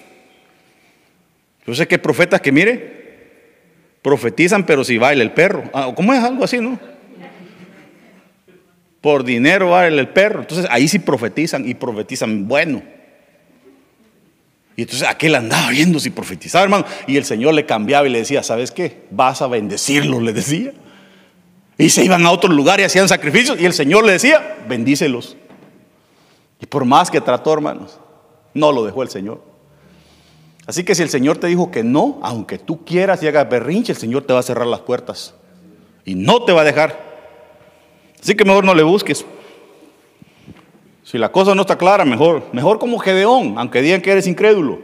[1.68, 5.66] Yo sé que profetas que, mire, profetizan, pero si baila el perro.
[5.72, 6.80] Ah, ¿Cómo es algo así, no?
[9.02, 10.40] Por dinero baila el perro.
[10.40, 12.82] Entonces ahí sí profetizan y profetizan bueno.
[14.76, 16.86] Y entonces aquel andaba viendo si profetizaba, hermano.
[17.06, 19.04] Y el Señor le cambiaba y le decía, ¿sabes qué?
[19.12, 20.74] Vas a bendecirlos, le decía.
[21.78, 23.60] Y se iban a otro lugar y hacían sacrificios.
[23.60, 25.38] Y el Señor le decía, bendícelos.
[26.60, 28.00] Y por más que trató, hermanos,
[28.54, 29.42] no lo dejó el Señor.
[30.66, 33.94] Así que si el Señor te dijo que no, aunque tú quieras y hagas berrinche,
[33.94, 35.34] el Señor te va a cerrar las puertas.
[36.04, 37.08] Y no te va a dejar.
[38.22, 39.26] Así que mejor no le busques.
[41.04, 44.80] Si la cosa no está clara, mejor, mejor como Gedeón, aunque digan que eres incrédulo.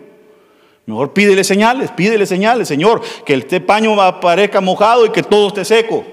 [0.85, 5.65] Mejor pídele señales, pídele señales, Señor, que este paño aparezca mojado y que todo esté
[5.65, 6.05] seco.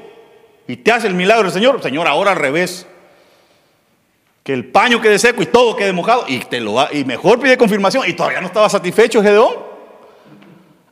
[0.66, 1.82] Y te hace el milagro el Señor.
[1.82, 2.86] Señor, ahora al revés.
[4.42, 6.24] Que el paño quede seco y todo quede mojado.
[6.28, 8.08] Y, te lo y mejor pide confirmación.
[8.08, 9.70] Y todavía no estaba satisfecho Gedeón.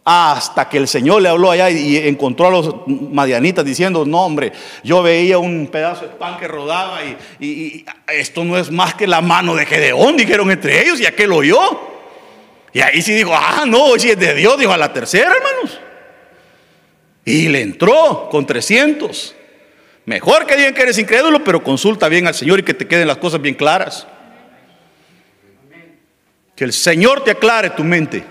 [0.04, 4.52] Hasta que el Señor le habló allá y encontró a los madianitas diciendo, no hombre,
[4.82, 7.00] yo veía un pedazo de pan que rodaba
[7.38, 11.30] y, esto no es más que la mano de Gedeón, dijeron entre ellos, y aquel
[11.30, 11.60] oyó.
[12.72, 15.78] Y ahí sí dijo, ah, no, si es de Dios, dijo a la tercera, hermanos.
[17.26, 19.34] Y le entró con 300.
[20.08, 23.06] Mejor que digan que eres incrédulo, pero consulta bien al Señor y que te queden
[23.06, 24.06] las cosas bien claras.
[26.56, 28.24] Que el Señor te aclare tu mente.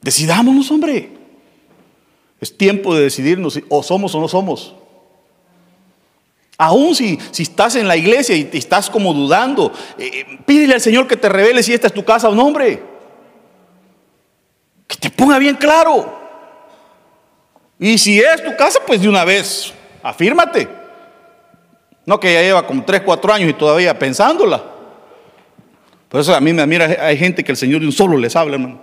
[0.00, 1.10] Decidámonos, hombre.
[2.40, 4.72] Es tiempo de decidirnos o somos o no somos.
[6.56, 10.80] Aún si, si estás en la iglesia y te estás como dudando, eh, pídele al
[10.80, 12.80] Señor que te revele si esta es tu casa o no, hombre.
[14.86, 16.23] Que te ponga bien claro.
[17.78, 19.72] Y si es tu casa, pues de una vez,
[20.02, 20.68] afírmate.
[22.06, 24.62] No que ya lleva como 3, 4 años y todavía pensándola.
[26.08, 28.36] Por eso a mí me admira, hay gente que el Señor de un solo les
[28.36, 28.80] habla, hermano.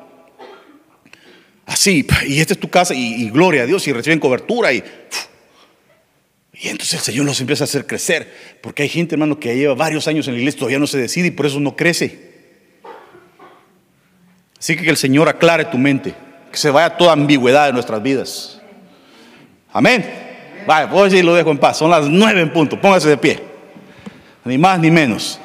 [1.65, 4.83] Así, y esta es tu casa, y, gloria a Dios, y reciben cobertura, y,
[6.53, 9.73] y entonces el Señor los empieza a hacer crecer, porque hay gente, hermano, que lleva
[9.75, 12.31] varios años en la iglesia, todavía no se decide y por eso no crece.
[14.59, 16.13] Así que que el Señor aclare tu mente,
[16.51, 18.60] que se vaya toda ambigüedad de nuestras vidas.
[19.73, 20.21] Amén.
[20.65, 21.77] Vale, pues y lo dejo en paz.
[21.77, 22.79] Son las nueve en punto.
[22.79, 23.43] Póngase de pie.
[24.43, 25.39] Ni más ni menos.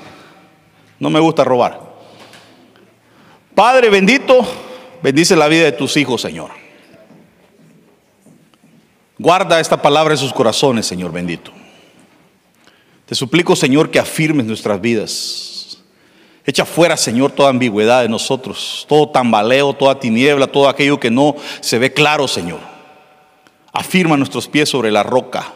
[0.99, 1.81] No me gusta robar.
[3.55, 4.47] Padre bendito.
[5.03, 6.51] Bendice la vida de tus hijos, Señor.
[9.18, 11.51] Guarda esta palabra en sus corazones, Señor bendito.
[13.07, 15.79] Te suplico, Señor, que afirmes nuestras vidas.
[16.45, 21.37] Echa fuera, Señor, toda ambigüedad de nosotros, todo tambaleo, toda tiniebla, todo aquello que no
[21.61, 22.76] se ve claro, Señor.
[23.77, 25.53] Afirma nuestros pies sobre la roca.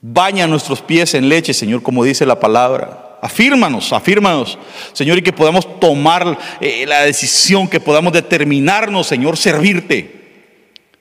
[0.00, 3.18] Baña nuestros pies en leche, Señor, como dice la palabra.
[3.20, 4.56] Afírmanos, afírmanos,
[4.94, 10.54] Señor, y que podamos tomar eh, la decisión, que podamos determinarnos, Señor, servirte,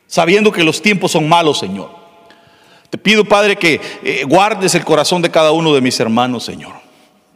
[0.08, 1.90] sabiendo que los tiempos son malos, Señor.
[2.90, 6.74] Te pido, Padre, que eh, guardes el corazón de cada uno de mis hermanos, Señor.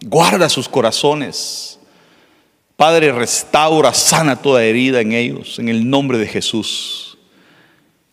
[0.04, 1.80] Guarda sus corazones.
[2.76, 7.09] Padre, restaura, sana toda herida en ellos, en el nombre de Jesús.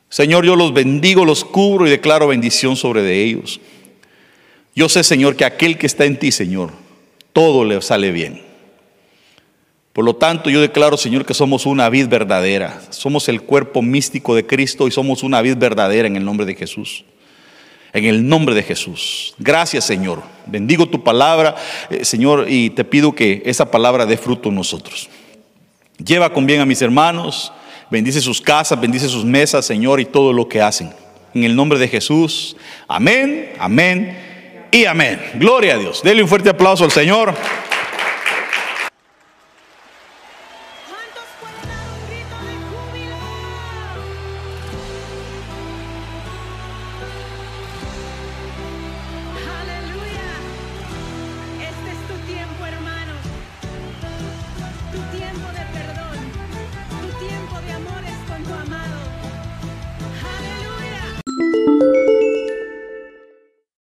[0.09, 3.61] Señor, yo los bendigo, los cubro y declaro bendición sobre de ellos.
[4.75, 6.71] Yo sé, Señor, que aquel que está en ti, Señor,
[7.33, 8.43] todo le sale bien.
[9.97, 12.83] Por lo tanto, yo declaro, Señor, que somos una vid verdadera.
[12.91, 16.55] Somos el cuerpo místico de Cristo y somos una vid verdadera en el nombre de
[16.55, 17.07] Jesús.
[17.95, 19.35] En el nombre de Jesús.
[19.39, 20.23] Gracias, Señor.
[20.45, 21.57] Bendigo tu palabra,
[21.89, 25.09] eh, Señor, y te pido que esa palabra dé fruto en nosotros.
[25.97, 27.51] Lleva con bien a mis hermanos.
[27.91, 30.93] Bendice sus casas, bendice sus mesas, Señor, y todo lo que hacen.
[31.35, 32.57] En el nombre de Jesús.
[32.89, 34.17] Amén, amén
[34.73, 35.21] y amén.
[35.35, 36.03] Gloria a Dios.
[36.03, 37.35] Dele un fuerte aplauso al Señor.